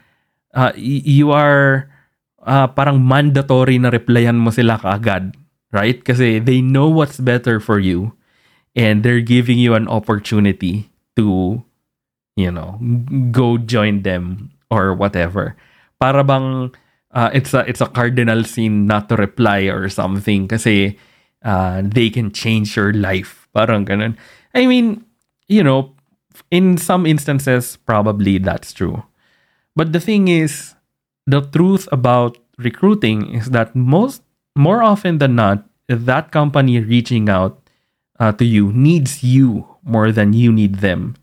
uh, 0.56 0.72
you 0.78 1.30
are 1.30 1.92
uh, 2.40 2.66
parang 2.72 3.04
mandatory 3.04 3.76
na 3.76 3.92
replyan 3.92 4.40
mo 4.40 4.48
sila 4.48 4.80
kaagad. 4.80 5.36
Right? 5.74 6.00
Kasi 6.00 6.40
they 6.40 6.64
know 6.64 6.88
what's 6.88 7.20
better 7.20 7.60
for 7.60 7.76
you 7.76 8.16
and 8.72 9.04
they're 9.04 9.20
giving 9.20 9.60
you 9.60 9.76
an 9.76 9.84
opportunity 9.92 10.88
to 11.20 11.60
you 12.36 12.52
know, 12.52 12.78
go 13.32 13.56
join 13.58 14.04
them 14.04 14.52
or 14.70 14.92
whatever. 14.92 15.56
Para 15.98 16.22
bang 16.22 16.70
uh, 17.16 17.32
it's 17.32 17.56
a 17.56 17.64
it's 17.64 17.80
a 17.80 17.88
cardinal 17.88 18.44
sin 18.44 18.84
not 18.84 19.08
to 19.08 19.16
reply 19.16 19.72
or 19.72 19.88
something 19.88 20.44
kasi 20.44 21.00
uh, 21.40 21.80
they 21.80 22.12
can 22.12 22.28
change 22.30 22.76
your 22.76 22.92
life. 22.92 23.48
Parang 23.56 23.88
ganun. 23.88 24.20
I 24.52 24.68
mean, 24.68 25.08
you 25.48 25.64
know, 25.64 25.96
in 26.52 26.76
some 26.76 27.08
instances 27.08 27.80
probably 27.88 28.36
that's 28.36 28.76
true. 28.76 29.00
But 29.72 29.96
the 29.96 30.00
thing 30.00 30.28
is, 30.28 30.76
the 31.24 31.40
truth 31.40 31.88
about 31.88 32.36
recruiting 32.60 33.32
is 33.32 33.48
that 33.56 33.72
most 33.72 34.20
more 34.52 34.84
often 34.84 35.16
than 35.16 35.36
not, 35.40 35.64
that 35.88 36.32
company 36.32 36.80
reaching 36.80 37.32
out 37.32 37.56
uh, 38.20 38.32
to 38.36 38.44
you 38.44 38.72
needs 38.72 39.24
you 39.24 39.64
more 39.84 40.12
than 40.12 40.36
you 40.36 40.52
need 40.52 40.84
them. 40.84 41.16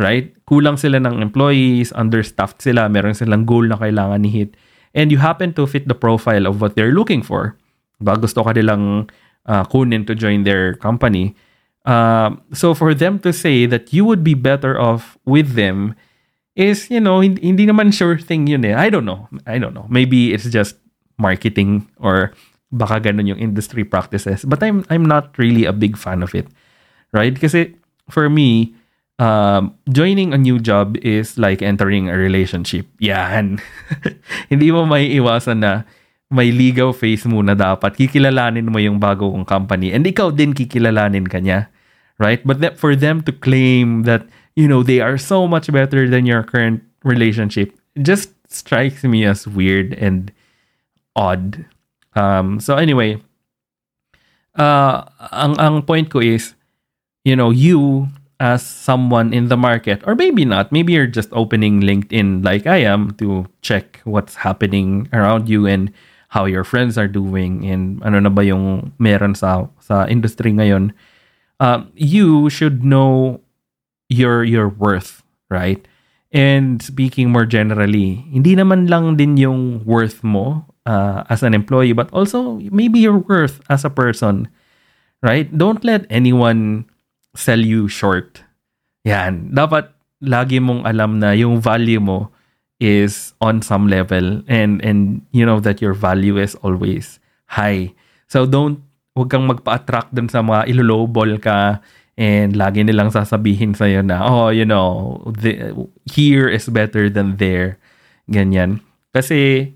right? 0.00 0.32
Kulang 0.46 0.78
sila 0.78 0.96
ng 1.02 1.22
employees, 1.22 1.92
understaffed 1.92 2.62
sila, 2.62 2.86
meron 2.88 3.16
silang 3.16 3.46
goal 3.46 3.66
na 3.66 3.78
kailangan 3.78 4.22
ni-hit. 4.22 4.54
And 4.94 5.12
you 5.12 5.18
happen 5.18 5.54
to 5.54 5.66
fit 5.66 5.86
the 5.86 5.94
profile 5.94 6.46
of 6.46 6.60
what 6.60 6.74
they're 6.74 6.92
looking 6.92 7.22
for. 7.22 7.56
Ba 8.00 8.16
gusto 8.16 8.42
ka 8.42 8.52
nilang 8.52 9.10
uh, 9.46 9.64
kunin 9.68 10.06
to 10.06 10.14
join 10.14 10.42
their 10.42 10.74
company. 10.74 11.36
Uh, 11.84 12.36
so 12.52 12.74
for 12.74 12.92
them 12.92 13.18
to 13.20 13.32
say 13.32 13.64
that 13.66 13.92
you 13.92 14.04
would 14.04 14.24
be 14.24 14.34
better 14.34 14.80
off 14.80 15.16
with 15.24 15.54
them 15.54 15.94
is, 16.56 16.90
you 16.90 17.00
know, 17.00 17.20
hindi, 17.20 17.40
hindi 17.40 17.64
naman 17.66 17.94
sure 17.94 18.18
thing 18.18 18.46
yun 18.46 18.64
eh. 18.64 18.74
I 18.76 18.90
don't 18.90 19.06
know. 19.06 19.28
I 19.46 19.58
don't 19.58 19.72
know. 19.72 19.86
Maybe 19.88 20.34
it's 20.34 20.50
just 20.50 20.76
marketing 21.18 21.88
or 21.98 22.32
baka 22.72 23.00
ganun 23.00 23.28
yung 23.28 23.38
industry 23.38 23.84
practices. 23.84 24.44
But 24.44 24.62
I'm 24.62 24.84
I'm 24.90 25.04
not 25.04 25.36
really 25.38 25.64
a 25.64 25.72
big 25.72 25.96
fan 25.96 26.22
of 26.22 26.34
it. 26.34 26.48
Right? 27.12 27.34
Kasi 27.34 27.74
for 28.10 28.28
me, 28.28 28.74
um, 29.20 29.76
joining 29.92 30.32
a 30.32 30.40
new 30.40 30.58
job 30.58 30.96
is 31.04 31.36
like 31.36 31.60
entering 31.60 32.08
a 32.08 32.16
relationship. 32.16 32.88
Yan. 32.98 33.60
hindi 34.50 34.72
mo 34.72 34.88
may 34.88 35.12
iwasan 35.20 35.60
na 35.60 35.84
may 36.32 36.48
legal 36.50 36.96
face 36.96 37.28
muna 37.28 37.52
dapat. 37.52 38.00
Kikilalanin 38.00 38.72
mo 38.72 38.80
yung 38.80 38.96
bagong 38.96 39.44
company. 39.44 39.92
And 39.92 40.08
ikaw 40.08 40.32
din 40.32 40.56
kikilalanin 40.56 41.28
kanya. 41.28 41.68
Right? 42.16 42.40
But 42.44 42.60
that 42.60 42.76
for 42.80 42.96
them 42.96 43.24
to 43.24 43.32
claim 43.32 44.04
that, 44.04 44.28
you 44.56 44.68
know, 44.68 44.82
they 44.82 45.00
are 45.00 45.16
so 45.16 45.48
much 45.48 45.72
better 45.72 46.08
than 46.08 46.28
your 46.28 46.44
current 46.44 46.84
relationship 47.04 47.72
just 48.00 48.32
strikes 48.48 49.04
me 49.04 49.24
as 49.24 49.48
weird 49.48 49.96
and 49.96 50.32
odd. 51.16 51.64
Um, 52.12 52.60
so 52.60 52.76
anyway, 52.76 53.22
uh, 54.56 55.08
ang, 55.32 55.56
ang 55.56 55.82
point 55.82 56.12
ko 56.12 56.20
is, 56.20 56.52
you 57.24 57.36
know, 57.36 57.48
you 57.48 58.08
as 58.40 58.64
someone 58.64 59.36
in 59.36 59.52
the 59.52 59.56
market, 59.56 60.00
or 60.08 60.16
maybe 60.16 60.48
not, 60.48 60.72
maybe 60.72 60.96
you're 60.96 61.06
just 61.06 61.28
opening 61.36 61.84
LinkedIn 61.84 62.42
like 62.42 62.66
I 62.66 62.88
am 62.88 63.12
to 63.20 63.44
check 63.60 64.00
what's 64.08 64.34
happening 64.40 65.06
around 65.12 65.46
you 65.46 65.68
and 65.68 65.92
how 66.32 66.48
your 66.48 66.64
friends 66.64 66.96
are 66.96 67.06
doing 67.06 67.68
and 67.68 68.00
ano 68.02 68.18
na 68.18 68.32
ba 68.32 68.40
yung 68.40 68.96
meron 68.96 69.36
sa 69.36 69.68
sa 69.78 70.08
industry 70.08 70.56
ngayon. 70.56 70.96
Uh, 71.60 71.84
you 71.92 72.48
should 72.48 72.80
know 72.80 73.44
your 74.08 74.42
your 74.42 74.72
worth 74.72 75.20
right? 75.52 75.84
And 76.32 76.80
speaking 76.80 77.28
more 77.28 77.44
generally 77.44 78.24
hindi 78.32 78.56
naman 78.56 78.88
lang 78.88 79.20
din 79.20 79.36
yung 79.36 79.84
worth 79.84 80.24
mo 80.24 80.64
uh, 80.88 81.28
as 81.28 81.44
an 81.44 81.52
employee 81.52 81.92
but 81.92 82.08
also 82.16 82.56
maybe 82.72 83.04
your 83.04 83.20
worth 83.20 83.60
as 83.68 83.84
a 83.84 83.92
person 83.92 84.48
right? 85.20 85.50
Don't 85.52 85.84
let 85.84 86.08
anyone 86.08 86.88
sell 87.34 87.60
you 87.60 87.86
short. 87.86 88.42
Yan. 89.06 89.54
Dapat 89.54 89.90
lagi 90.20 90.60
mong 90.60 90.84
alam 90.84 91.18
na 91.22 91.32
yung 91.32 91.62
value 91.62 92.00
mo 92.00 92.28
is 92.80 93.36
on 93.44 93.60
some 93.60 93.84
level 93.88 94.40
and 94.48 94.80
and 94.80 95.20
you 95.36 95.44
know 95.44 95.60
that 95.60 95.84
your 95.84 95.92
value 95.92 96.40
is 96.40 96.56
always 96.64 97.20
high. 97.48 97.92
So 98.28 98.48
don't 98.48 98.80
wag 99.12 99.28
kang 99.28 99.44
magpa-attract 99.48 100.16
dun 100.16 100.32
sa 100.32 100.40
mga 100.40 100.70
ilolowball 100.72 101.36
ka 101.40 101.84
and 102.16 102.56
lagi 102.56 102.84
nilang 102.84 103.12
sasabihin 103.12 103.76
sa 103.76 103.88
na 104.00 104.24
oh 104.24 104.48
you 104.48 104.64
know 104.64 105.20
the, 105.40 105.72
here 106.08 106.48
is 106.48 106.68
better 106.72 107.12
than 107.12 107.36
there. 107.36 107.76
Ganyan. 108.32 108.80
Kasi 109.12 109.72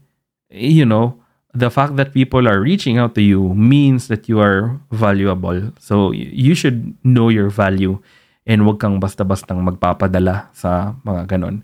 you 0.48 0.88
know 0.88 1.20
the 1.54 1.70
fact 1.70 1.94
that 1.94 2.10
people 2.12 2.50
are 2.50 2.58
reaching 2.58 2.98
out 2.98 3.14
to 3.14 3.22
you 3.22 3.54
means 3.54 4.10
that 4.10 4.28
you 4.28 4.42
are 4.42 4.78
valuable 4.90 5.70
so 5.78 6.10
you 6.12 6.54
should 6.54 6.92
know 7.06 7.30
your 7.30 7.48
value 7.48 7.98
and 8.44 8.66
wag 8.66 8.82
kang 8.82 8.98
basta-bastang 8.98 9.62
magpapadala 9.62 10.50
sa 10.52 10.98
mga 11.06 11.30
ganon 11.30 11.62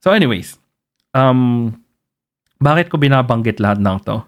so 0.00 0.10
anyways 0.10 0.56
um, 1.14 1.72
bakit 2.58 2.90
ko 2.90 2.98
binabanggit 2.98 3.62
lahat 3.62 3.78
ng 3.78 3.98
to? 4.06 4.26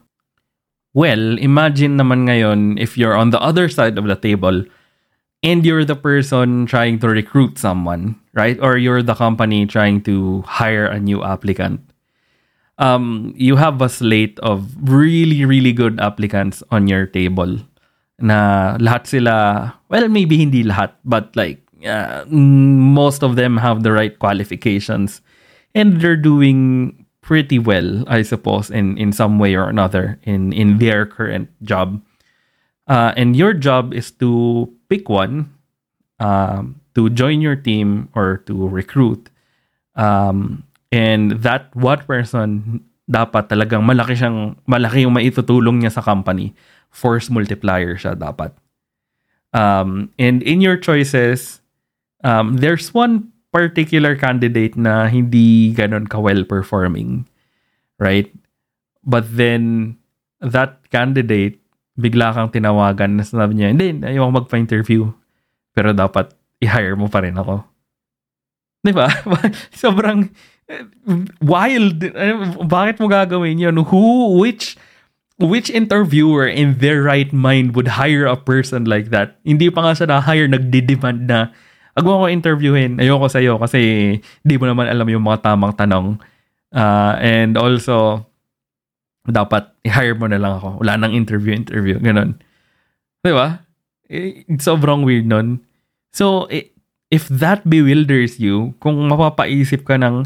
Well, 0.95 1.39
imagine 1.39 1.99
naman 1.99 2.27
ngayon 2.27 2.79
if 2.79 2.99
you're 2.99 3.15
on 3.15 3.31
the 3.31 3.39
other 3.39 3.71
side 3.71 3.99
of 3.99 4.07
the 4.07 4.19
table 4.19 4.67
and 5.43 5.63
you're 5.63 5.87
the 5.87 5.99
person 5.99 6.67
trying 6.67 6.99
to 6.99 7.09
recruit 7.11 7.59
someone, 7.59 8.19
right? 8.35 8.59
Or 8.59 8.75
you're 8.75 9.03
the 9.03 9.15
company 9.15 9.67
trying 9.67 10.03
to 10.11 10.43
hire 10.47 10.87
a 10.87 10.99
new 10.99 11.23
applicant. 11.23 11.83
Um, 12.81 13.35
you 13.37 13.57
have 13.57 13.81
a 13.83 13.89
slate 13.89 14.41
of 14.41 14.73
really, 14.81 15.45
really 15.45 15.73
good 15.73 16.01
applicants 16.01 16.63
on 16.73 16.89
your 16.89 17.05
table 17.05 17.61
na 18.21 18.77
lahat 18.77 19.09
sila, 19.09 19.75
well, 19.89 20.09
maybe 20.09 20.37
hindi 20.37 20.63
lahat, 20.65 20.93
but 21.05 21.35
like 21.35 21.61
uh, 21.85 22.25
most 22.29 23.25
of 23.25 23.37
them 23.37 23.57
have 23.57 23.83
the 23.83 23.93
right 23.93 24.19
qualifications 24.19 25.21
and 25.75 26.01
they're 26.01 26.21
doing 26.21 26.95
pretty 27.21 27.59
well, 27.59 28.05
I 28.07 28.23
suppose, 28.23 28.71
in 28.71 28.97
in 28.99 29.13
some 29.13 29.39
way 29.41 29.57
or 29.57 29.69
another 29.69 30.21
in 30.23 30.53
in 30.53 30.79
their 30.79 31.07
current 31.09 31.49
job. 31.65 32.01
Uh, 32.87 33.15
and 33.17 33.37
your 33.37 33.55
job 33.55 33.95
is 33.95 34.11
to 34.19 34.69
pick 34.89 35.09
one 35.09 35.55
um, 36.19 36.81
to 36.95 37.09
join 37.09 37.41
your 37.41 37.57
team 37.57 38.09
or 38.15 38.43
to 38.51 38.67
recruit. 38.69 39.31
Um, 39.95 40.65
and 40.91 41.39
that 41.43 41.71
what 41.75 42.07
person 42.07 42.83
dapat 43.11 43.51
talagang 43.51 43.83
malaki 43.83 44.15
siyang 44.15 44.55
malaki 44.71 45.03
yung 45.03 45.15
maitutulong 45.15 45.83
niya 45.83 45.99
sa 45.99 46.03
company. 46.03 46.55
Force 46.91 47.31
multiplier 47.31 47.99
siya 47.99 48.15
dapat. 48.15 48.55
Um, 49.51 50.15
and 50.19 50.43
in 50.47 50.63
your 50.63 50.79
choices, 50.79 51.59
um, 52.23 52.59
there's 52.59 52.95
one 52.95 53.35
particular 53.51 54.15
candidate 54.15 54.79
na 54.79 55.11
hindi 55.11 55.75
ganon 55.75 56.07
ka-well 56.07 56.47
performing. 56.47 57.27
Right? 57.99 58.31
But 59.03 59.27
then, 59.35 59.97
that 60.39 60.87
candidate, 60.89 61.59
bigla 61.99 62.33
kang 62.33 62.55
tinawagan 62.55 63.19
na 63.19 63.25
sinabi 63.27 63.59
niya, 63.59 63.75
hindi, 63.75 63.89
ayaw 64.07 64.31
magpa-interview. 64.31 65.11
Pero 65.75 65.93
dapat 65.93 66.33
i-hire 66.63 66.97
mo 66.97 67.11
pa 67.11 67.27
rin 67.27 67.37
ako. 67.37 67.65
Di 68.81 68.93
ba? 68.95 69.11
Sobrang 69.83 70.31
wild. 71.43 72.01
Bakit 72.67 73.01
mo 73.01 73.07
gagawin 73.09 73.59
yun? 73.59 73.77
Who, 73.89 74.39
which, 74.39 74.77
which 75.39 75.71
interviewer 75.71 76.47
in 76.47 76.79
their 76.79 77.03
right 77.03 77.33
mind 77.33 77.75
would 77.75 77.99
hire 77.99 78.27
a 78.27 78.37
person 78.37 78.85
like 78.87 79.11
that? 79.11 79.41
Hindi 79.43 79.71
pa 79.71 79.83
nga 79.83 79.93
siya 79.97 80.07
na-hire, 80.09 80.49
nagdi-demand 80.49 81.21
na 81.27 81.51
Wag 81.99 82.07
mo 82.07 82.23
ako 82.23 82.27
interviewin. 82.31 83.03
Ayoko 83.03 83.27
sa 83.27 83.43
iyo 83.43 83.59
kasi 83.59 83.81
di 84.47 84.55
mo 84.57 84.65
naman 84.65 84.87
alam 84.87 85.05
yung 85.11 85.27
mga 85.27 85.53
tamang 85.53 85.75
tanong. 85.75 86.23
Uh, 86.71 87.19
and 87.19 87.59
also, 87.59 88.23
dapat 89.27 89.69
i-hire 89.83 90.15
mo 90.15 90.31
na 90.31 90.39
lang 90.39 90.57
ako. 90.57 90.81
Wala 90.81 90.97
nang 90.97 91.13
interview, 91.13 91.53
interview. 91.53 91.99
Ganon. 91.99 92.39
Di 93.21 93.35
ba? 93.35 93.67
Sobrang 94.63 95.03
weird 95.03 95.27
nun. 95.27 95.61
So, 96.15 96.47
if 97.11 97.27
that 97.29 97.67
bewilders 97.67 98.39
you, 98.39 98.73
kung 98.79 98.97
mapapaisip 99.11 99.83
ka 99.85 99.99
ng, 99.99 100.25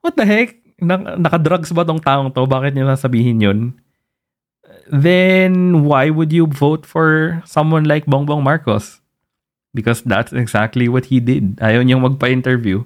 what 0.00 0.16
the 0.16 0.26
heck? 0.26 0.56
Naka-drugs 0.80 1.72
ba 1.76 1.84
tong 1.84 2.00
taong 2.00 2.32
to? 2.32 2.48
Bakit 2.48 2.72
niya 2.72 2.96
sasabihin 2.96 3.44
yun? 3.44 3.60
Then, 4.90 5.86
why 5.86 6.10
would 6.10 6.34
you 6.34 6.50
vote 6.50 6.82
for 6.82 7.38
someone 7.46 7.86
like 7.86 8.10
Bongbong 8.10 8.42
Marcos? 8.42 8.98
Because 9.70 10.02
that's 10.02 10.34
exactly 10.34 10.90
what 10.90 11.06
he 11.06 11.22
did. 11.22 11.62
Ayaw 11.62 11.86
niyang 11.86 12.02
magpa-interview. 12.02 12.82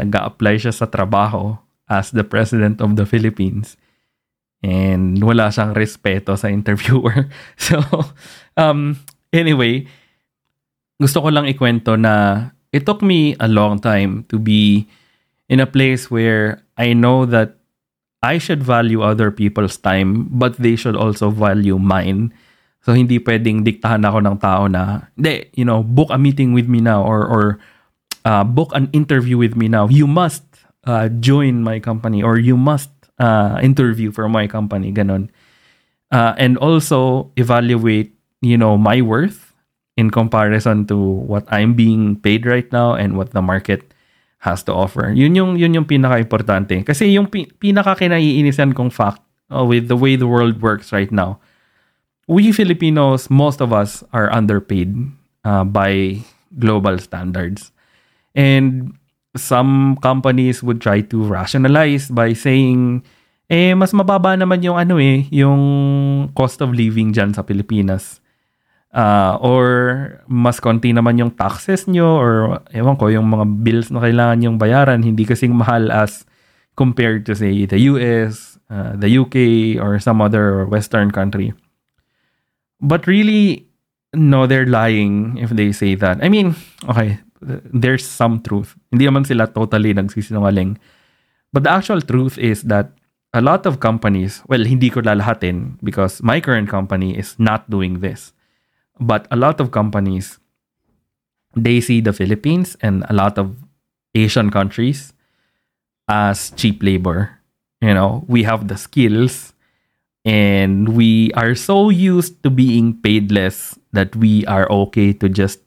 Nag-a-apply 0.00 0.64
siya 0.64 0.72
sa 0.72 0.88
trabaho 0.88 1.60
as 1.92 2.08
the 2.08 2.24
President 2.24 2.80
of 2.80 2.96
the 2.96 3.04
Philippines. 3.04 3.76
And 4.64 5.20
wala 5.20 5.52
siyang 5.52 5.76
respeto 5.76 6.38
sa 6.40 6.48
interviewer. 6.48 7.28
So, 7.60 7.84
um, 8.56 8.96
anyway, 9.34 9.84
gusto 10.96 11.20
ko 11.20 11.28
lang 11.28 11.50
ikwento 11.50 12.00
na 12.00 12.48
it 12.72 12.88
took 12.88 13.04
me 13.04 13.36
a 13.36 13.50
long 13.50 13.76
time 13.82 14.24
to 14.32 14.40
be 14.40 14.88
in 15.52 15.60
a 15.60 15.68
place 15.68 16.08
where 16.08 16.64
I 16.80 16.96
know 16.96 17.28
that 17.28 17.60
I 18.24 18.40
should 18.40 18.64
value 18.64 19.04
other 19.04 19.28
people's 19.28 19.76
time, 19.76 20.32
but 20.32 20.56
they 20.56 20.80
should 20.80 20.96
also 20.96 21.28
value 21.28 21.76
mine. 21.76 22.32
So 22.80 22.96
hindi 22.96 23.20
pwedeng 23.20 23.60
diktahan 23.60 24.00
ako 24.08 24.18
ng 24.24 24.36
tao 24.40 24.64
na, 24.64 25.12
hindi, 25.12 25.52
you 25.52 25.68
know, 25.68 25.84
book 25.84 26.08
a 26.08 26.16
meeting 26.16 26.56
with 26.56 26.72
me 26.72 26.80
now 26.80 27.04
or 27.04 27.20
or 27.28 27.44
uh, 28.24 28.48
book 28.48 28.72
an 28.72 28.88
interview 28.96 29.36
with 29.36 29.52
me 29.52 29.68
now. 29.68 29.92
You 29.92 30.08
must 30.08 30.42
uh, 30.88 31.12
join 31.20 31.60
my 31.60 31.78
company 31.84 32.24
or 32.24 32.40
you 32.40 32.56
must 32.56 32.88
uh, 33.20 33.60
interview 33.60 34.08
for 34.10 34.32
my 34.32 34.48
company, 34.48 34.88
ganon. 34.88 35.28
Uh, 36.08 36.32
and 36.40 36.56
also 36.56 37.30
evaluate, 37.36 38.16
you 38.40 38.56
know, 38.56 38.80
my 38.80 39.04
worth 39.04 39.52
in 40.00 40.08
comparison 40.08 40.88
to 40.88 40.96
what 40.96 41.44
I'm 41.52 41.76
being 41.76 42.16
paid 42.16 42.48
right 42.48 42.66
now 42.72 42.96
and 42.96 43.20
what 43.20 43.36
the 43.36 43.44
market 43.44 43.91
has 44.42 44.66
to 44.66 44.74
offer. 44.74 45.14
Yun 45.14 45.38
yung 45.38 45.50
yun 45.54 45.74
yung 45.74 45.86
pinaka-importante. 45.86 46.82
Kasi 46.82 47.14
yung 47.14 47.30
pi- 47.30 47.50
pinaka 47.62 47.94
kinaiinisan 47.94 48.74
kong 48.74 48.90
fact 48.90 49.22
uh, 49.54 49.62
with 49.62 49.86
the 49.86 49.96
way 49.96 50.18
the 50.18 50.26
world 50.26 50.58
works 50.58 50.90
right 50.90 51.14
now 51.14 51.38
we 52.32 52.52
Filipinos, 52.52 53.30
most 53.30 53.60
of 53.60 53.72
us 53.72 54.04
are 54.12 54.32
underpaid 54.32 54.94
uh, 55.44 55.64
by 55.64 56.22
global 56.58 56.98
standards. 56.98 57.72
And 58.34 58.96
some 59.36 59.98
companies 60.00 60.62
would 60.62 60.80
try 60.80 61.04
to 61.12 61.24
rationalize 61.24 62.08
by 62.08 62.32
saying, 62.32 63.04
eh, 63.52 63.74
mas 63.74 63.92
mababa 63.92 64.32
naman 64.38 64.64
yung 64.64 64.80
ano 64.80 64.96
eh, 64.96 65.28
yung 65.28 66.32
cost 66.32 66.64
of 66.64 66.72
living 66.72 67.12
dyan 67.12 67.36
sa 67.36 67.44
Pilipinas. 67.44 68.21
Uh, 68.92 69.40
or 69.40 69.64
mas 70.28 70.60
konti 70.60 70.92
naman 70.92 71.16
yung 71.16 71.32
taxes 71.32 71.88
nyo 71.88 72.20
or 72.20 72.60
ewan 72.76 73.00
ko, 73.00 73.08
yung 73.08 73.24
mga 73.24 73.64
bills 73.64 73.88
na 73.88 74.04
kailangan 74.04 74.44
yung 74.44 74.56
bayaran, 74.60 75.00
hindi 75.00 75.24
kasing 75.24 75.56
mahal 75.56 75.88
as 75.88 76.28
compared 76.76 77.24
to 77.24 77.32
say 77.32 77.64
the 77.64 77.88
US, 77.88 78.60
uh, 78.68 78.92
the 78.96 79.08
UK, 79.08 79.80
or 79.80 79.96
some 79.96 80.20
other 80.20 80.68
Western 80.68 81.08
country. 81.08 81.56
But 82.84 83.08
really, 83.08 83.64
no, 84.12 84.46
they're 84.46 84.68
lying 84.68 85.38
if 85.38 85.50
they 85.50 85.72
say 85.72 85.94
that. 85.96 86.20
I 86.20 86.28
mean, 86.28 86.56
okay, 86.88 87.20
there's 87.72 88.06
some 88.06 88.40
truth. 88.44 88.76
Hindi 88.92 89.08
naman 89.08 89.24
sila 89.24 89.48
totally 89.48 89.94
nagsisinungaling. 89.94 90.76
But 91.52 91.64
the 91.64 91.72
actual 91.72 92.00
truth 92.00 92.38
is 92.38 92.62
that 92.68 92.92
a 93.32 93.40
lot 93.40 93.64
of 93.66 93.80
companies, 93.80 94.42
well, 94.48 94.64
hindi 94.64 94.90
ko 94.90 95.00
lalahatin 95.00 95.80
because 95.82 96.22
my 96.22 96.40
current 96.40 96.68
company 96.68 97.16
is 97.16 97.36
not 97.38 97.68
doing 97.68 98.00
this. 98.00 98.32
But 99.02 99.26
a 99.30 99.36
lot 99.36 99.58
of 99.58 99.74
companies, 99.74 100.38
they 101.58 101.82
see 101.82 102.00
the 102.00 102.12
Philippines 102.14 102.78
and 102.80 103.04
a 103.10 103.12
lot 103.12 103.36
of 103.36 103.58
Asian 104.14 104.50
countries 104.50 105.12
as 106.06 106.54
cheap 106.54 106.82
labor. 106.82 107.42
You 107.82 107.94
know, 107.94 108.24
we 108.28 108.44
have 108.44 108.68
the 108.68 108.78
skills 108.78 109.52
and 110.24 110.94
we 110.94 111.32
are 111.34 111.54
so 111.58 111.90
used 111.90 112.42
to 112.46 112.50
being 112.50 112.94
paid 112.94 113.32
less 113.32 113.76
that 113.92 114.14
we 114.14 114.46
are 114.46 114.70
okay 114.70 115.12
to 115.18 115.28
just, 115.28 115.58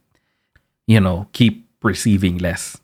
you 0.87 0.99
know, 0.99 1.27
keep 1.33 1.67
receiving 1.83 2.39
less. 2.39 2.79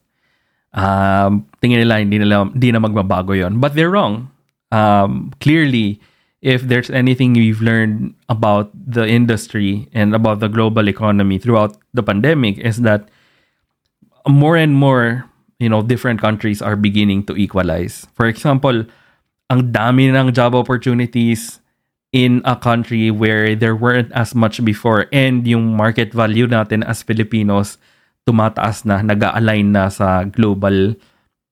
Um, 0.75 1.47
tingin 1.63 1.79
nila 1.79 2.03
hindi 2.03 2.19
nila 2.19 2.43
hindi 2.51 2.71
na 2.71 2.79
magbabago 2.79 3.31
yon. 3.31 3.59
But 3.59 3.75
they're 3.75 3.91
wrong. 3.91 4.31
Um, 4.71 5.31
clearly, 5.39 5.99
if 6.41 6.65
there's 6.65 6.89
anything 6.89 7.33
we've 7.33 7.61
learned 7.61 8.17
about 8.27 8.73
the 8.73 9.05
industry 9.05 9.87
and 9.93 10.13
about 10.17 10.41
the 10.41 10.49
global 10.49 10.89
economy 10.89 11.37
throughout 11.37 11.77
the 11.93 12.01
pandemic 12.01 12.57
is 12.57 12.81
that 12.81 13.09
more 14.27 14.57
and 14.57 14.73
more 14.73 15.25
you 15.61 15.69
know 15.69 15.81
different 15.81 16.19
countries 16.19 16.61
are 16.61 16.75
beginning 16.75 17.23
to 17.25 17.37
equalize. 17.37 18.09
For 18.17 18.25
example 18.25 18.85
ang 19.53 19.69
dami 19.69 20.09
ng 20.09 20.33
job 20.33 20.57
opportunities 20.57 21.61
in 22.11 22.41
a 22.43 22.57
country 22.57 23.11
where 23.11 23.53
there 23.55 23.75
weren't 23.75 24.11
as 24.11 24.33
much 24.33 24.63
before 24.65 25.05
and 25.13 25.45
yung 25.47 25.77
market 25.77 26.11
value 26.11 26.47
natin 26.47 26.83
as 26.83 27.05
Filipinos 27.05 27.77
tumataas 28.25 28.83
na 28.83 29.01
nag-align 29.01 29.75
na 29.75 29.87
sa 29.87 30.23
global 30.25 30.95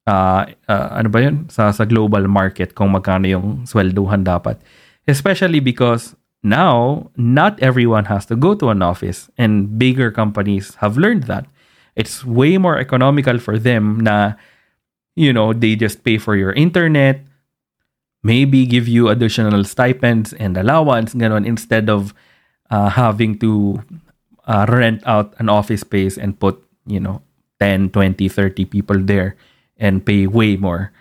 uh, 0.09 0.41
uh, 0.65 0.87
ano 0.97 1.07
ba 1.13 1.19
yun? 1.21 1.45
Sa, 1.53 1.69
sa 1.69 1.85
global 1.85 2.25
market 2.25 2.73
kung 2.73 2.97
magkano 2.97 3.29
yung 3.29 3.47
swelduhan 3.69 4.25
dapat. 4.25 4.57
Especially 5.05 5.61
because 5.61 6.17
now, 6.41 7.09
not 7.13 7.61
everyone 7.61 8.09
has 8.09 8.25
to 8.27 8.35
go 8.35 8.55
to 8.57 8.73
an 8.73 8.81
office 8.81 9.29
and 9.37 9.77
bigger 9.77 10.09
companies 10.09 10.73
have 10.81 10.97
learned 10.97 11.29
that. 11.29 11.45
It's 11.93 12.23
way 12.25 12.57
more 12.57 12.79
economical 12.79 13.37
for 13.37 13.59
them 13.59 13.99
na, 14.01 14.39
you 15.13 15.33
know, 15.33 15.53
they 15.53 15.75
just 15.75 16.01
pay 16.03 16.17
for 16.17 16.35
your 16.35 16.53
internet, 16.53 17.21
maybe 18.23 18.65
give 18.65 18.87
you 18.87 19.09
additional 19.09 19.63
stipends 19.63 20.31
and 20.33 20.55
allowance, 20.55 21.13
ganon, 21.13 21.45
instead 21.45 21.89
of 21.89 22.15
uh, 22.71 22.89
having 22.89 23.37
to 23.43 23.83
uh, 24.47 24.65
rent 24.69 25.03
out 25.05 25.35
an 25.39 25.49
office 25.49 25.81
space 25.81 26.17
and 26.17 26.39
put, 26.39 26.55
you 26.87 26.99
know, 26.99 27.21
10, 27.59 27.89
20, 27.91 28.29
30 28.29 28.63
people 28.63 28.97
there 29.03 29.35
and 29.79 30.05
pay 30.05 30.27
way 30.27 30.59
more. 30.59 30.91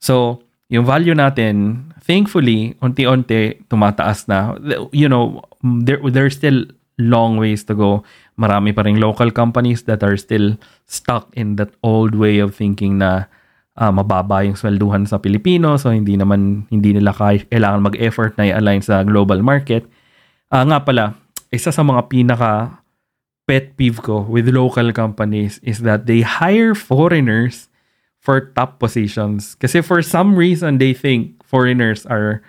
So, 0.00 0.40
yung 0.70 0.86
value 0.86 1.12
natin, 1.12 1.90
thankfully, 2.00 2.78
unti-unti 2.80 3.66
tumataas 3.68 4.30
na. 4.30 4.56
You 4.94 5.10
know, 5.10 5.42
there 5.60 6.00
there's 6.08 6.38
still 6.38 6.64
long 6.96 7.36
ways 7.36 7.66
to 7.66 7.74
go. 7.74 8.06
Marami 8.40 8.72
pa 8.72 8.86
rin 8.86 9.02
local 9.02 9.28
companies 9.34 9.84
that 9.84 10.00
are 10.00 10.16
still 10.16 10.56
stuck 10.88 11.28
in 11.36 11.60
that 11.60 11.74
old 11.84 12.16
way 12.16 12.40
of 12.40 12.56
thinking 12.56 13.02
na 13.02 13.28
uh, 13.76 13.92
mababa 13.92 14.44
yung 14.44 14.56
swelduhan 14.56 15.08
sa 15.08 15.16
Pilipino 15.20 15.80
so 15.80 15.88
hindi 15.92 16.16
naman 16.16 16.68
hindi 16.68 16.92
nila 16.96 17.16
kailangan 17.16 17.84
mag-effort 17.84 18.36
na 18.36 18.52
i-align 18.52 18.84
sa 18.84 19.04
global 19.04 19.40
market. 19.44 19.88
Uh, 20.52 20.64
nga 20.66 20.82
pala, 20.82 21.04
isa 21.48 21.72
sa 21.72 21.80
mga 21.80 22.06
pinaka 22.10 22.80
pet 23.48 23.74
peeve 23.74 23.98
ko 24.04 24.22
with 24.28 24.46
local 24.52 24.94
companies 24.94 25.58
is 25.66 25.82
that 25.82 26.06
they 26.06 26.22
hire 26.22 26.76
foreigners 26.76 27.69
for 28.20 28.52
top 28.52 28.78
positions. 28.78 29.56
Kasi 29.56 29.80
for 29.80 30.04
some 30.04 30.36
reason, 30.36 30.78
they 30.78 30.92
think 30.92 31.40
foreigners 31.42 32.04
are 32.06 32.44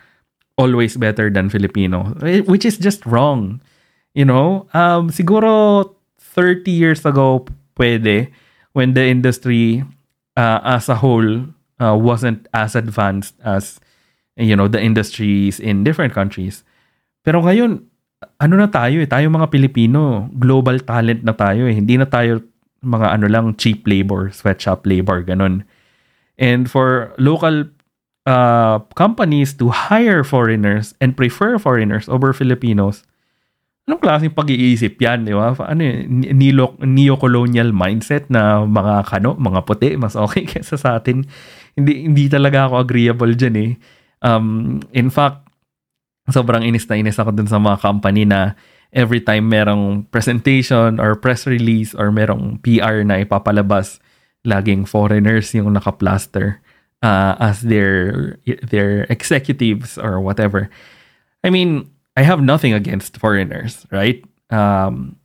always 0.59 0.99
better 0.99 1.31
than 1.31 1.49
Filipino, 1.49 2.13
which 2.45 2.67
is 2.67 2.77
just 2.77 3.01
wrong. 3.07 3.63
You 4.13 4.27
know, 4.27 4.67
um, 4.75 5.09
siguro 5.09 5.95
30 6.19 6.69
years 6.69 7.01
ago, 7.07 7.47
pwede, 7.79 8.29
when 8.75 8.93
the 8.93 9.07
industry 9.07 9.83
uh, 10.35 10.59
as 10.63 10.91
a 10.91 10.99
whole 10.99 11.47
uh, 11.79 11.95
wasn't 11.95 12.47
as 12.53 12.75
advanced 12.75 13.39
as, 13.43 13.79
you 14.35 14.55
know, 14.55 14.67
the 14.67 14.83
industries 14.83 15.59
in 15.59 15.87
different 15.87 16.13
countries. 16.13 16.67
Pero 17.23 17.41
ngayon, 17.41 17.87
ano 18.37 18.53
na 18.59 18.67
tayo 18.67 19.01
eh, 19.01 19.09
tayo 19.09 19.31
mga 19.31 19.49
Pilipino, 19.49 20.29
global 20.35 20.83
talent 20.83 21.23
na 21.23 21.33
tayo 21.33 21.65
eh. 21.65 21.73
Hindi 21.73 21.97
na 21.97 22.05
tayo 22.05 22.43
mga 22.81 23.07
ano 23.13 23.25
lang 23.29 23.45
cheap 23.57 23.85
labor, 23.85 24.33
sweatshop 24.33 24.85
labor, 24.89 25.21
ganun. 25.21 25.63
And 26.41 26.65
for 26.65 27.13
local 27.21 27.69
uh, 28.25 28.81
companies 28.97 29.53
to 29.61 29.69
hire 29.69 30.25
foreigners 30.25 30.97
and 30.97 31.13
prefer 31.13 31.61
foreigners 31.61 32.09
over 32.09 32.33
Filipinos, 32.33 33.05
anong 33.85 34.01
klaseng 34.01 34.33
pag-iisip 34.33 34.97
yan, 34.97 35.29
di 35.29 35.33
ba? 35.33 35.53
Ano 35.53 35.81
yun, 35.81 36.25
neo, 36.33 36.73
neo-colonial 36.81 37.69
mindset 37.69 38.29
na 38.33 38.65
mga 38.65 39.05
kano, 39.05 39.37
mga 39.37 39.61
puti, 39.65 39.89
mas 39.97 40.17
okay 40.17 40.45
kaysa 40.51 40.77
sa 40.77 40.97
atin. 40.97 41.25
Hindi, 41.77 42.09
hindi 42.09 42.25
talaga 42.29 42.69
ako 42.69 42.81
agreeable 42.81 43.33
dyan 43.37 43.55
eh. 43.57 43.71
Um, 44.21 44.79
in 44.93 45.09
fact, 45.09 45.49
sobrang 46.29 46.61
inis 46.61 46.85
na 46.85 46.97
inis 46.97 47.17
ako 47.17 47.33
dun 47.33 47.49
sa 47.49 47.57
mga 47.57 47.81
company 47.81 48.25
na 48.25 48.53
every 48.93 49.21
time 49.21 49.49
merong 49.49 50.09
presentation 50.11 50.99
or 50.99 51.15
press 51.15 51.47
release 51.47 51.95
or 51.95 52.11
merong 52.11 52.59
PR 52.63 53.03
na 53.07 53.23
ipapalabas, 53.23 53.99
laging 54.45 54.87
foreigners 54.87 55.53
yung 55.55 55.73
naka-plaster 55.73 56.59
uh, 57.01 57.35
as 57.39 57.61
their 57.61 58.37
their 58.67 59.05
executives 59.09 59.97
or 59.97 60.19
whatever. 60.19 60.69
I 61.43 61.49
mean, 61.49 61.89
I 62.15 62.23
have 62.23 62.41
nothing 62.41 62.73
against 62.73 63.17
foreigners, 63.17 63.85
right? 63.91 64.23
Um, 64.49 65.15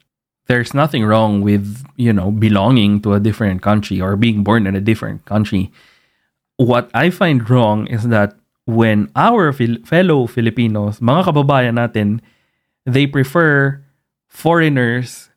there's 0.47 0.73
nothing 0.75 1.05
wrong 1.05 1.43
with 1.43 1.85
you 1.97 2.13
know 2.13 2.31
belonging 2.31 3.03
to 3.03 3.15
a 3.15 3.21
different 3.21 3.63
country 3.63 4.01
or 4.01 4.17
being 4.17 4.43
born 4.45 4.67
in 4.67 4.77
a 4.77 4.81
different 4.81 5.25
country. 5.27 5.73
What 6.57 6.89
I 6.95 7.11
find 7.11 7.45
wrong 7.51 7.87
is 7.89 8.09
that 8.09 8.39
when 8.65 9.11
our 9.15 9.53
fil- 9.53 9.83
fellow 9.85 10.27
Filipinos, 10.27 11.01
mga 11.01 11.29
kababayan 11.29 11.77
natin, 11.77 12.25
they 12.87 13.07
prefer 13.07 13.83
foreigners 14.31 15.29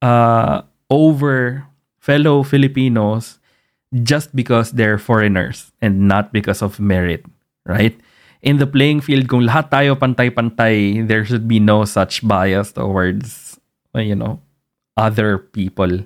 uh, 0.00 0.62
over 0.88 1.66
fellow 1.98 2.42
Filipinos 2.42 3.38
just 4.02 4.34
because 4.34 4.72
they're 4.72 4.98
foreigners 4.98 5.72
and 5.82 6.08
not 6.08 6.32
because 6.32 6.62
of 6.62 6.80
merit, 6.80 7.26
right? 7.66 7.98
In 8.42 8.56
the 8.56 8.66
playing 8.66 9.02
field, 9.02 9.28
kung 9.28 9.46
lahat 9.46 9.70
tayo 9.70 9.94
pantay-pantay, 9.94 11.06
there 11.06 11.22
should 11.22 11.46
be 11.46 11.60
no 11.60 11.84
such 11.84 12.26
bias 12.26 12.72
towards, 12.72 13.60
you 13.94 14.16
know, 14.16 14.40
other 14.96 15.38
people. 15.38 16.02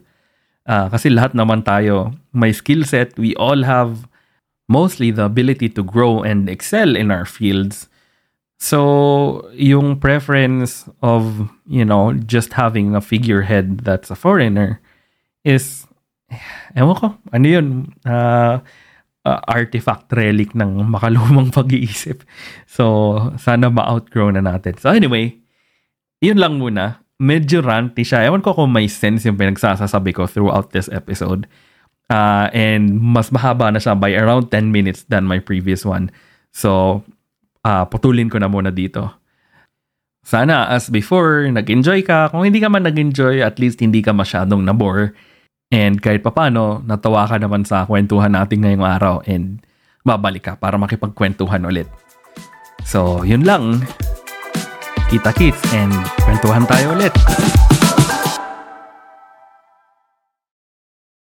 Uh, 0.67 0.91
kasi 0.91 1.09
lahat 1.09 1.33
naman 1.33 1.63
tayo 1.65 2.13
may 2.35 2.53
skill 2.53 2.85
set. 2.85 3.17
We 3.17 3.33
all 3.39 3.63
have 3.63 4.05
mostly 4.69 5.15
the 5.15 5.25
ability 5.25 5.71
to 5.79 5.83
grow 5.87 6.27
and 6.27 6.51
excel 6.51 6.97
in 6.97 7.11
our 7.11 7.25
fields. 7.25 7.89
So, 8.57 9.51
yung 9.53 10.01
preference 10.01 10.89
of, 11.05 11.53
you 11.69 11.85
know, 11.85 12.17
just 12.25 12.57
having 12.57 12.97
a 12.97 13.05
figurehead 13.05 13.85
that's 13.85 14.11
a 14.11 14.17
foreigner 14.17 14.81
is, 15.45 15.85
ewan 16.73 16.97
ko, 16.97 17.07
ano 17.37 17.47
yun, 17.47 17.93
uh, 18.09 18.65
uh, 19.27 19.41
artifact 19.51 20.09
relic 20.17 20.57
ng 20.57 20.89
makalumang 20.89 21.53
pag-iisip. 21.57 22.25
So, 22.65 23.19
sana 23.37 23.69
ma-outgrow 23.69 24.33
na 24.33 24.41
natin. 24.41 24.81
So, 24.81 24.89
anyway, 24.89 25.37
yun 26.25 26.39
lang 26.39 26.57
muna. 26.57 27.03
Medyo 27.21 27.61
ranty 27.61 28.09
siya. 28.09 28.25
Ewan 28.25 28.41
ko 28.41 28.57
kung 28.57 28.73
may 28.73 28.89
sense 28.89 29.29
yung 29.29 29.37
pinagsasasabi 29.37 30.17
ko 30.17 30.25
throughout 30.25 30.73
this 30.73 30.89
episode. 30.89 31.45
Uh, 32.07 32.47
and 32.55 33.03
mas 33.03 33.35
mahaba 33.35 33.69
na 33.69 33.83
siya 33.83 33.99
by 33.99 34.15
around 34.15 34.49
10 34.55 34.71
minutes 34.71 35.05
than 35.11 35.27
my 35.27 35.43
previous 35.43 35.83
one. 35.83 36.09
So, 36.55 37.03
uh, 37.67 37.85
putulin 37.91 38.31
ko 38.31 38.39
na 38.39 38.47
muna 38.47 38.71
dito. 38.71 39.11
Sana 40.27 40.71
as 40.71 40.91
before, 40.91 41.47
nag-enjoy 41.51 42.07
ka. 42.07 42.31
Kung 42.31 42.47
hindi 42.47 42.63
ka 42.63 42.71
man 42.71 42.87
nag-enjoy, 42.87 43.43
at 43.43 43.59
least 43.59 43.83
hindi 43.83 44.03
ka 44.03 44.15
masyadong 44.15 44.63
nabore. 44.63 45.15
And 45.71 45.99
kahit 45.99 46.23
papano, 46.23 46.83
natawa 46.87 47.27
ka 47.27 47.43
naman 47.43 47.67
sa 47.67 47.87
kwentuhan 47.87 48.35
natin 48.35 48.63
ngayong 48.63 48.87
araw 48.87 49.15
and 49.27 49.63
babalik 50.07 50.47
ka 50.47 50.53
para 50.55 50.79
makipagkwentuhan 50.79 51.67
ulit. 51.67 51.91
So, 52.87 53.27
yun 53.27 53.43
lang. 53.43 53.83
Kita 55.11 55.35
kits 55.35 55.63
and 55.75 55.95
kwentuhan 56.23 56.67
tayo 56.71 56.95
ulit. 56.95 57.15